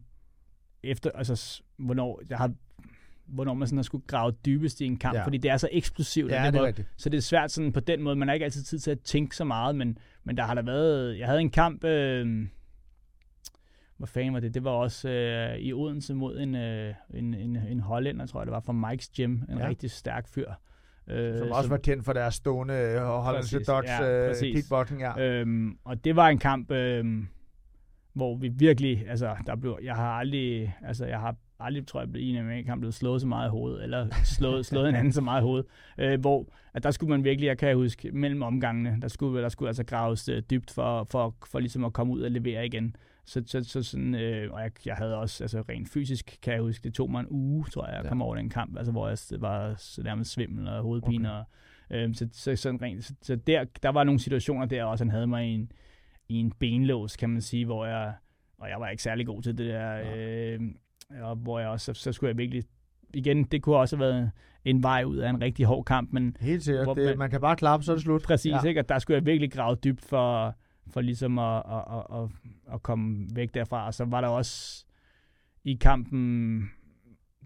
[0.82, 2.52] efter, altså, hvornår, jeg har,
[3.26, 5.24] hvornår man sådan har skulle grave dybest i en kamp, Ja.
[5.24, 6.30] fordi det er så eksplosivt.
[6.30, 6.88] Ja, det er rigtigt.
[6.96, 8.16] så det er svært sådan på den måde.
[8.16, 10.62] Man har ikke altid tid til at tænke så meget, men, men der har der
[10.62, 11.18] været...
[11.18, 11.84] Jeg havde en kamp...
[11.84, 12.46] Øh,
[13.96, 14.54] hvad fanden var det?
[14.54, 18.46] Det var også øh, i Odense mod en, øh, en, en, en hollænder, tror jeg
[18.46, 19.32] det var, fra Mike's Gym.
[19.32, 19.68] En ja.
[19.68, 20.52] rigtig stærk fyr.
[21.10, 25.00] Øh, Som også var kendt for deres stående øh, hollandske dogs ja, øh, kickboxing.
[25.00, 25.20] Ja.
[25.20, 27.28] Øhm, og det var en kamp, øhm,
[28.12, 32.16] hvor vi virkelig, altså, der blev, jeg har aldrig, altså, jeg har aldrig, tror jeg,
[32.16, 34.06] i en MMA-kamp blevet slået så meget i hovedet, eller
[34.38, 35.66] slået, slået en anden så meget i hovedet,
[35.98, 39.48] øh, hvor at der skulle man virkelig, jeg kan huske, mellem omgangene, der skulle, der
[39.48, 42.96] skulle altså graves øh, dybt for, for, for ligesom at komme ud og levere igen.
[43.28, 46.62] Så, så, så sådan, øh, og jeg, jeg havde også, altså rent fysisk, kan jeg
[46.62, 48.08] huske, det tog mig en uge, tror jeg, at ja.
[48.08, 51.28] komme over den kamp, altså hvor jeg var så nærmest svimmel og hovedpine.
[51.28, 51.44] Okay.
[51.90, 55.04] Og, øh, så, så, sådan rent, så, så der, der var nogle situationer der også,
[55.04, 55.72] han havde mig i en,
[56.28, 58.14] i en benlås, kan man sige, hvor jeg,
[58.58, 60.54] og jeg var ikke særlig god til det der, ja.
[60.54, 60.60] øh,
[61.20, 62.64] og hvor jeg også, så, så skulle jeg virkelig,
[63.14, 64.30] igen, det kunne også have været
[64.64, 66.36] en vej ud af en rigtig hård kamp, men...
[66.40, 68.22] Helt sikkert, hvor, det, man, man kan bare klappe, så er det slut.
[68.22, 68.68] Præcis, ja.
[68.68, 68.80] ikke?
[68.80, 70.54] Og der skulle jeg virkelig grave dybt for,
[70.90, 72.30] for ligesom at, at, at, at,
[72.74, 73.86] at komme væk derfra.
[73.86, 74.84] Og så var der også
[75.64, 76.70] i kampen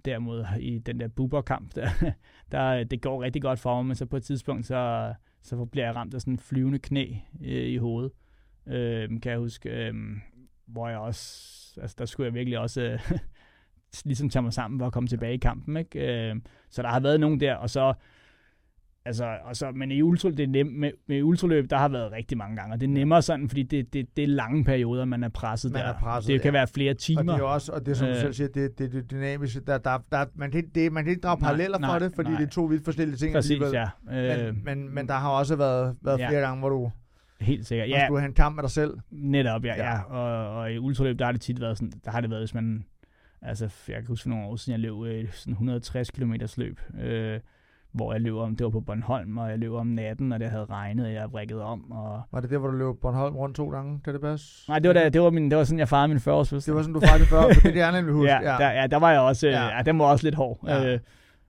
[0.05, 1.89] derimod i den der buberkamp, der,
[2.53, 5.87] der, det går rigtig godt for mig, men så på et tidspunkt, så, så bliver
[5.87, 7.15] jeg ramt af sådan en flyvende knæ
[7.45, 8.13] øh, i hovedet,
[8.67, 9.95] øh, kan jeg huske, øh,
[10.67, 13.19] hvor jeg også, altså der skulle jeg virkelig også øh,
[14.05, 16.31] ligesom tage mig sammen for at komme tilbage i kampen, ikke?
[16.31, 16.37] Øh,
[16.71, 17.95] så der har været nogen der, og så
[19.05, 22.13] Altså, og så, men i ultra, det er nem, med, med ultraløb, der har været
[22.13, 25.05] rigtig mange gange, og det er nemmere sådan, fordi det, det, det er lange perioder,
[25.05, 25.89] man er presset man der.
[25.89, 26.59] Er presset, det kan ja.
[26.59, 27.33] være flere timer.
[27.33, 29.61] Og det er også, og det som øh, du selv siger, det, det, det dynamiske,
[29.61, 32.31] der, der, der, man, kan, det, man kan ikke drage paralleller nej, for det, fordi
[32.31, 32.41] nej.
[32.41, 33.35] det er to vidt forskellige ting.
[33.35, 33.89] Præcis, ja.
[34.13, 36.29] Øh, men, men, men der har også været, været ja.
[36.29, 36.91] flere gange, hvor du...
[37.41, 38.07] Helt sikkert, ja.
[38.09, 38.99] du har en kamp med dig selv.
[39.11, 39.75] Netop, ja.
[39.77, 39.91] ja.
[39.91, 40.03] ja.
[40.03, 42.55] Og, og i ultraløb, der har det tit været sådan, der har det været, hvis
[42.55, 42.85] man...
[43.43, 46.81] Altså, jeg kan huske for nogle år siden, jeg løb øh, sådan 160 km løb.
[47.01, 47.41] Øh,
[47.93, 50.51] hvor jeg løb om, det var på Bornholm, og jeg løb om natten, og det
[50.51, 51.93] havde regnet, og jeg brækket om.
[51.93, 52.23] Og...
[52.33, 54.01] Var det der, hvor du løb Bornholm rundt to gange?
[54.05, 54.71] Kan det passe?
[54.71, 56.49] Nej, det var, der, det var, min, det var sådan, jeg farede min 40 års
[56.49, 58.33] Det var sådan, du farede 40 for det er jeg nemlig huske.
[58.33, 58.59] ja, ja.
[58.59, 59.77] Der, ja, der var jeg også, ja.
[59.77, 60.59] ja den var også lidt hård.
[60.67, 60.93] Ja.
[60.93, 61.01] Øh,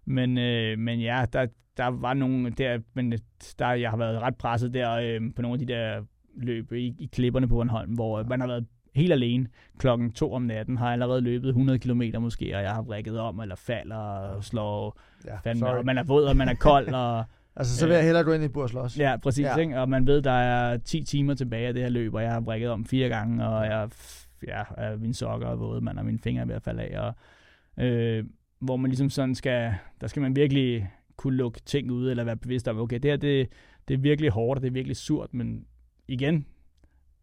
[0.06, 3.12] men, øh, men ja, der, der var nogle der, men
[3.60, 6.02] der, jeg har været ret presset der øh, på nogle af de der
[6.38, 8.66] løb i, i klipperne på Bornholm, hvor man har været
[8.96, 12.72] helt alene klokken to om natten, har jeg allerede løbet 100 km måske, og jeg
[12.72, 16.50] har brækket om, eller falder og slår, ja, fandme, og man er våd, og man
[16.50, 17.24] er kold, og
[17.56, 19.00] Altså, så vil jeg hellere gå ind i bur slås.
[19.00, 19.46] Ja, præcis.
[19.46, 19.56] Ja.
[19.56, 19.82] Ikke?
[19.82, 22.40] Og man ved, der er 10 timer tilbage af det her løb, og jeg har
[22.40, 23.90] brækket om fire gange, og jeg,
[24.48, 24.64] ja,
[24.98, 27.00] mine sokker er våde, man, og mine fingre ved at falde af.
[27.00, 27.14] Og,
[27.86, 28.26] øh,
[28.60, 32.38] hvor man ligesom sådan skal, der skal man virkelig kunne lukke ting ud, eller være
[32.38, 33.50] bevidst om, okay, det her, det,
[33.88, 35.66] det er virkelig hårdt, og det er virkelig surt, men
[36.08, 36.46] igen,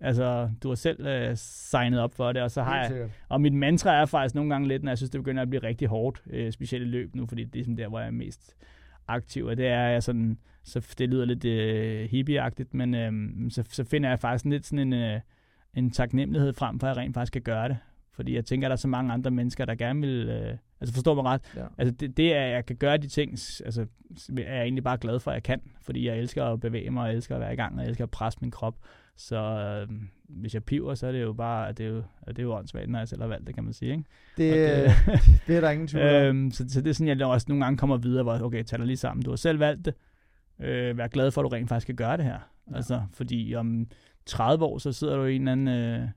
[0.01, 3.11] Altså, du har selv øh, signet op for det, og så har jeg...
[3.29, 5.63] Og mit mantra er faktisk nogle gange lidt, når jeg synes, det begynder at blive
[5.63, 8.13] rigtig hårdt, øh, specielt i løb nu, fordi det er sådan der, hvor jeg er
[8.13, 8.57] mest
[9.09, 13.13] aktiv, og det er jeg sådan, så det lyder lidt øh, hippieagtigt, men øh,
[13.51, 15.21] så, så finder jeg faktisk lidt sådan en, øh,
[15.75, 17.77] en taknemmelighed frem for, at jeg rent faktisk kan gøre det.
[18.13, 20.29] Fordi jeg tænker, at der er så mange andre mennesker, der gerne vil...
[20.29, 21.41] Øh, altså forstår mig ret.
[21.57, 21.65] Ja.
[21.79, 23.31] Altså det, det, at jeg kan gøre de ting,
[23.65, 23.87] altså,
[24.39, 25.61] er jeg egentlig bare glad for, at jeg kan.
[25.83, 28.05] Fordi jeg elsker at bevæge mig, og elsker at være i gang, og jeg elsker
[28.05, 28.75] at presse min krop.
[29.21, 29.97] Så øh,
[30.29, 32.91] hvis jeg piver, så er det jo bare, det er jo, det er jo åndssvagt,
[32.91, 33.91] når jeg selv har valgt det, kan man sige.
[33.91, 34.05] Ikke?
[34.37, 34.93] Det, det,
[35.47, 36.15] det er der ingen tvivl om.
[36.15, 38.79] Øhm, så, så det er sådan, jeg også nogle gange kommer videre, hvor okay, tag
[38.79, 39.25] dig lige sammen.
[39.25, 39.95] Du har selv valgt det.
[40.61, 42.39] Øh, vær glad for, at du rent faktisk kan gøre det her.
[42.71, 42.77] Ja.
[42.77, 43.87] Altså, fordi om
[44.27, 46.09] 30 år, så sidder du i en anden øh,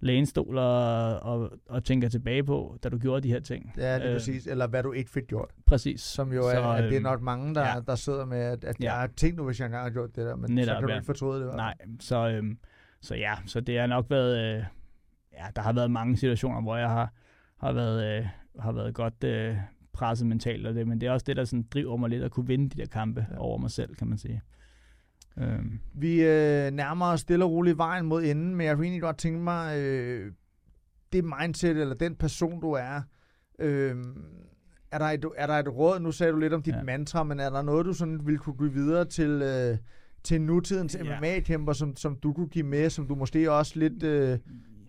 [0.00, 3.72] lænestol og, og, og tænker tilbage på, da du gjorde de her ting.
[3.76, 4.46] Ja, det er øh, præcis.
[4.46, 5.50] Eller hvad du ikke fik gjort.
[5.66, 6.00] Præcis.
[6.00, 7.80] Som jo er, så, at det er øhm, nok mange, der, ja.
[7.86, 8.84] der sidder med, at, at ja.
[8.84, 10.82] jeg har tænkt nu, hvis jeg engang har gjort det der, men Netop, så kan
[10.82, 10.94] du ja.
[10.94, 11.56] ikke fortryde det.
[11.56, 12.58] Nej, så, øhm,
[13.00, 14.64] så ja, så det har nok været, øh,
[15.32, 17.12] ja, der har været mange situationer, hvor jeg har,
[17.60, 18.26] har været, øh,
[18.58, 19.56] har været godt øh,
[19.92, 22.30] presset mentalt, og det, men det er også det, der sådan driver mig lidt at
[22.30, 23.38] kunne vinde de der kampe ja.
[23.38, 24.42] over mig selv, kan man sige.
[25.38, 25.80] Øhm.
[25.94, 29.18] Vi øh, nærmer os stille og roligt vejen mod enden, men jeg kunne egentlig godt
[29.18, 30.32] tænke mig, øh,
[31.12, 33.00] det mindset, eller den person, du er,
[33.58, 33.96] øh,
[34.90, 36.82] er, der et, er der et råd, nu sagde du lidt om dit ja.
[36.82, 39.78] mantra, men er der noget, du sådan vil kunne give videre til, øh,
[40.24, 41.20] til nutidens ja.
[41.20, 44.02] MMA-kæmper, som, som du kunne give med, som du måske også lidt...
[44.02, 44.38] Øh,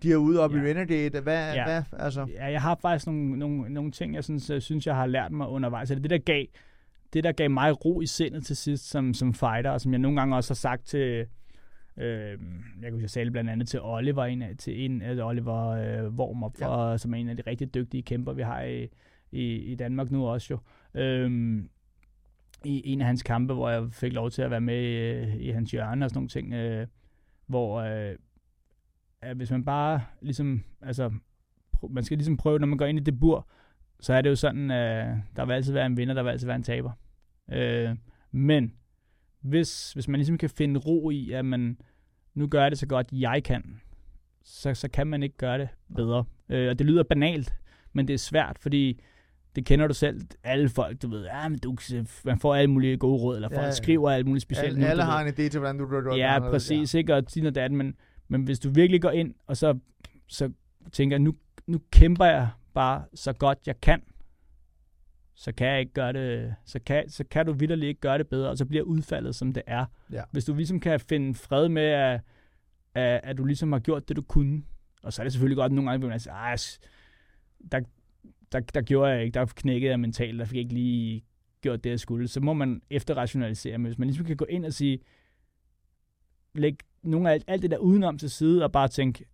[0.04, 0.58] de er ude op ja.
[0.58, 1.22] i Renegade.
[1.22, 1.66] Hvad, ja.
[1.66, 2.28] hvad, altså?
[2.34, 5.32] Ja, jeg har faktisk nogle, nogle, nogle ting, jeg synes, jeg synes, jeg har lært
[5.32, 5.88] mig undervejs.
[5.88, 6.46] Det, det der gav
[7.14, 10.00] det, der gav mig ro i sindet til sidst som, som fighter, og som jeg
[10.00, 11.28] nogle gange også har sagt til,
[11.98, 12.40] øh,
[12.82, 16.62] jeg kunne sige blandt andet til Oliver, en af, til en af Oliver øh, Wormup,
[16.62, 16.98] ja.
[16.98, 18.88] som er en af de rigtig dygtige kæmper, vi har i,
[19.32, 20.60] i, i Danmark nu også jo.
[21.02, 21.62] Øh,
[22.66, 25.52] i en af hans kampe, hvor jeg fik lov til at være med i, i
[25.52, 26.88] hans hjørne og sådan nogle ting, øh,
[27.48, 28.16] hvor øh,
[29.22, 31.12] at hvis man bare ligesom, altså,
[31.90, 33.48] man skal ligesom prøve, når man går ind i det bur,
[34.00, 36.48] så er det jo sådan, øh, der vil altid være en vinder, der vil altid
[36.48, 36.92] være en taber.
[37.52, 37.96] Øh,
[38.32, 38.74] men
[39.42, 41.78] hvis, hvis man ligesom kan finde ro i, at man
[42.34, 43.82] nu gør det så godt, jeg kan,
[44.44, 46.26] så, så kan man ikke gøre det bedre.
[46.50, 47.54] Øh, og det lyder banalt,
[47.94, 49.02] men det er svært, fordi
[49.56, 50.22] det kender du selv.
[50.44, 51.76] Alle folk, du ved, ja, men du,
[52.26, 54.68] man får alle mulige gode råd, eller folk ja, skriver alt muligt specielt.
[54.68, 56.18] Alle, nu, alle har en idé til, hvordan du gør det.
[56.20, 56.98] Ja, præcis, ja.
[56.98, 57.16] ikke?
[57.16, 57.96] Og sådan det, men,
[58.28, 59.80] men hvis du virkelig går ind, og så,
[60.28, 60.52] så
[60.92, 61.34] tænker, nu,
[61.68, 64.02] nu kæmper jeg bare så godt jeg kan,
[65.36, 68.28] så kan jeg ikke gøre det, så kan, så kan du vidderligt ikke gøre det
[68.28, 69.86] bedre, og så bliver udfaldet, som det er.
[70.12, 70.24] Ja.
[70.32, 72.22] Hvis du ligesom kan finde fred med, at,
[72.94, 74.64] at, at du ligesom har gjort det, du kunne,
[75.04, 76.78] og så er det selvfølgelig godt nogle gange, hvor man siger,
[77.72, 77.82] der,
[78.52, 81.24] der, der gjorde jeg ikke, der knækkede jeg mentalt, der fik jeg ikke lige
[81.62, 82.28] gjort det, jeg skulle.
[82.28, 85.00] Så må man efterrationalisere, men hvis man ligesom kan gå ind og sige,
[86.56, 89.26] læg nogle af alt, alt det der udenom til side, og bare tænke,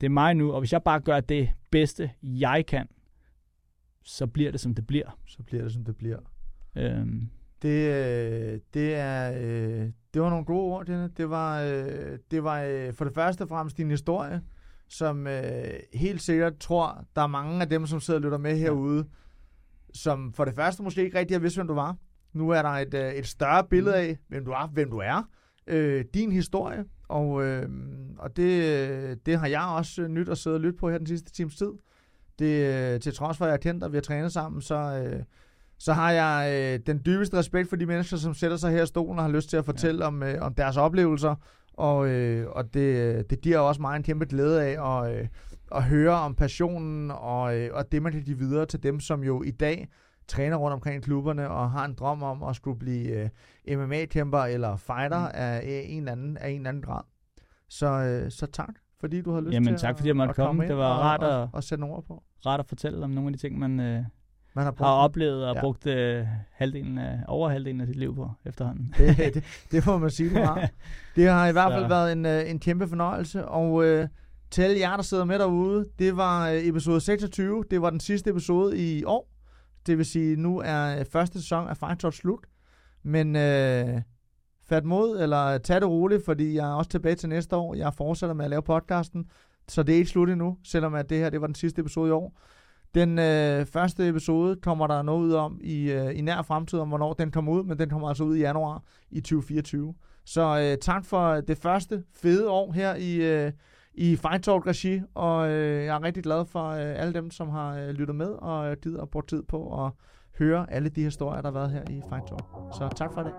[0.00, 2.88] det er mig nu, og hvis jeg bare gør det bedste, jeg kan,
[4.02, 5.18] så bliver det, som det bliver.
[5.26, 6.18] Så bliver det, som det bliver.
[6.76, 7.30] Øhm,
[7.62, 11.10] Det, øh, det, er, øh, det var nogle gode ord, Denne.
[11.16, 14.40] Det var, øh, det var for det første og fremmest din historie,
[14.88, 15.26] som
[15.94, 19.06] helt sikkert tror, der er mange af dem, som sidder og lytter med herude,
[19.94, 21.96] som for det første måske ikke rigtig har vidst, hvem du var.
[22.32, 25.28] Nu er der et, et større billede af, hvem du er, hvem du er.
[25.66, 27.68] Øh, din historie, og, øh,
[28.18, 31.32] og det, det har jeg også nyt at sidde og lytte på her den sidste
[31.32, 31.72] times tid.
[32.38, 35.22] Det, øh, til trods for, at jeg kendt og vi har trænet sammen, så, øh,
[35.78, 38.86] så har jeg øh, den dybeste respekt for de mennesker, som sætter sig her i
[38.86, 40.06] stolen og har lyst til at fortælle ja.
[40.06, 41.34] om, øh, om deres oplevelser.
[41.72, 45.28] Og, øh, og det, det giver også mig en kæmpe glæde af at, øh,
[45.74, 49.24] at høre om passionen og, øh, og det, man kan give videre til dem, som
[49.24, 49.88] jo i dag
[50.28, 53.30] træner rundt omkring klubberne og har en drøm om at skulle blive
[53.68, 55.30] øh, MMA-kæmper eller fighter mm.
[55.34, 57.00] af, en eller anden, af en eller anden grad.
[57.68, 60.30] Så, øh, så tak, fordi du har lyst Jamen, til tak, at, fordi jeg måtte
[60.30, 60.48] at komme.
[60.48, 60.68] komme.
[60.68, 62.22] Det var og, rart og, at- og sætte nogle ord på.
[62.46, 64.02] rart at fortælle om nogle af de ting, man øh,
[64.54, 65.60] Man har, har oplevet og Ja.
[65.60, 68.94] brugt øh, halvdelen af, over halvdelen af sit liv på efterhånden.
[68.98, 70.68] det, det, det må man sige, du har.
[71.16, 74.08] Det har i hvert fald Så- været en, øh, en kæmpe fornøjelse, og øh,
[74.50, 78.30] til jer, der sidder med derude, det var øh, episode 26, det var den sidste
[78.30, 79.28] episode i år.
[79.86, 82.46] Det vil sige, nu er øh, første sæson af Fight slut.
[83.02, 84.02] Men øh,
[84.68, 87.74] fat mod, eller tag det roligt, fordi jeg er også tilbage til næste år.
[87.74, 89.26] Jeg fortsætter med at lave podcasten,
[89.68, 92.08] så det er ikke slut endnu, selvom at det her det var den sidste episode
[92.08, 92.38] i år.
[92.94, 96.88] Den øh, første episode kommer der noget ud om i, øh, i nær fremtid, om
[96.88, 99.94] hvornår den kommer ud, men den kommer altså ud i januar i 2024.
[100.24, 103.52] Så øh, tak for øh, det første fede år her i, øh,
[103.96, 107.48] i Fight Talk regi, og øh, jeg er rigtig glad for øh, alle dem, som
[107.48, 109.92] har øh, lyttet med og øh, givet og brugt tid på at
[110.38, 112.44] høre alle de historier, der har været her i Fight Talk.
[112.72, 113.32] Så tak for det.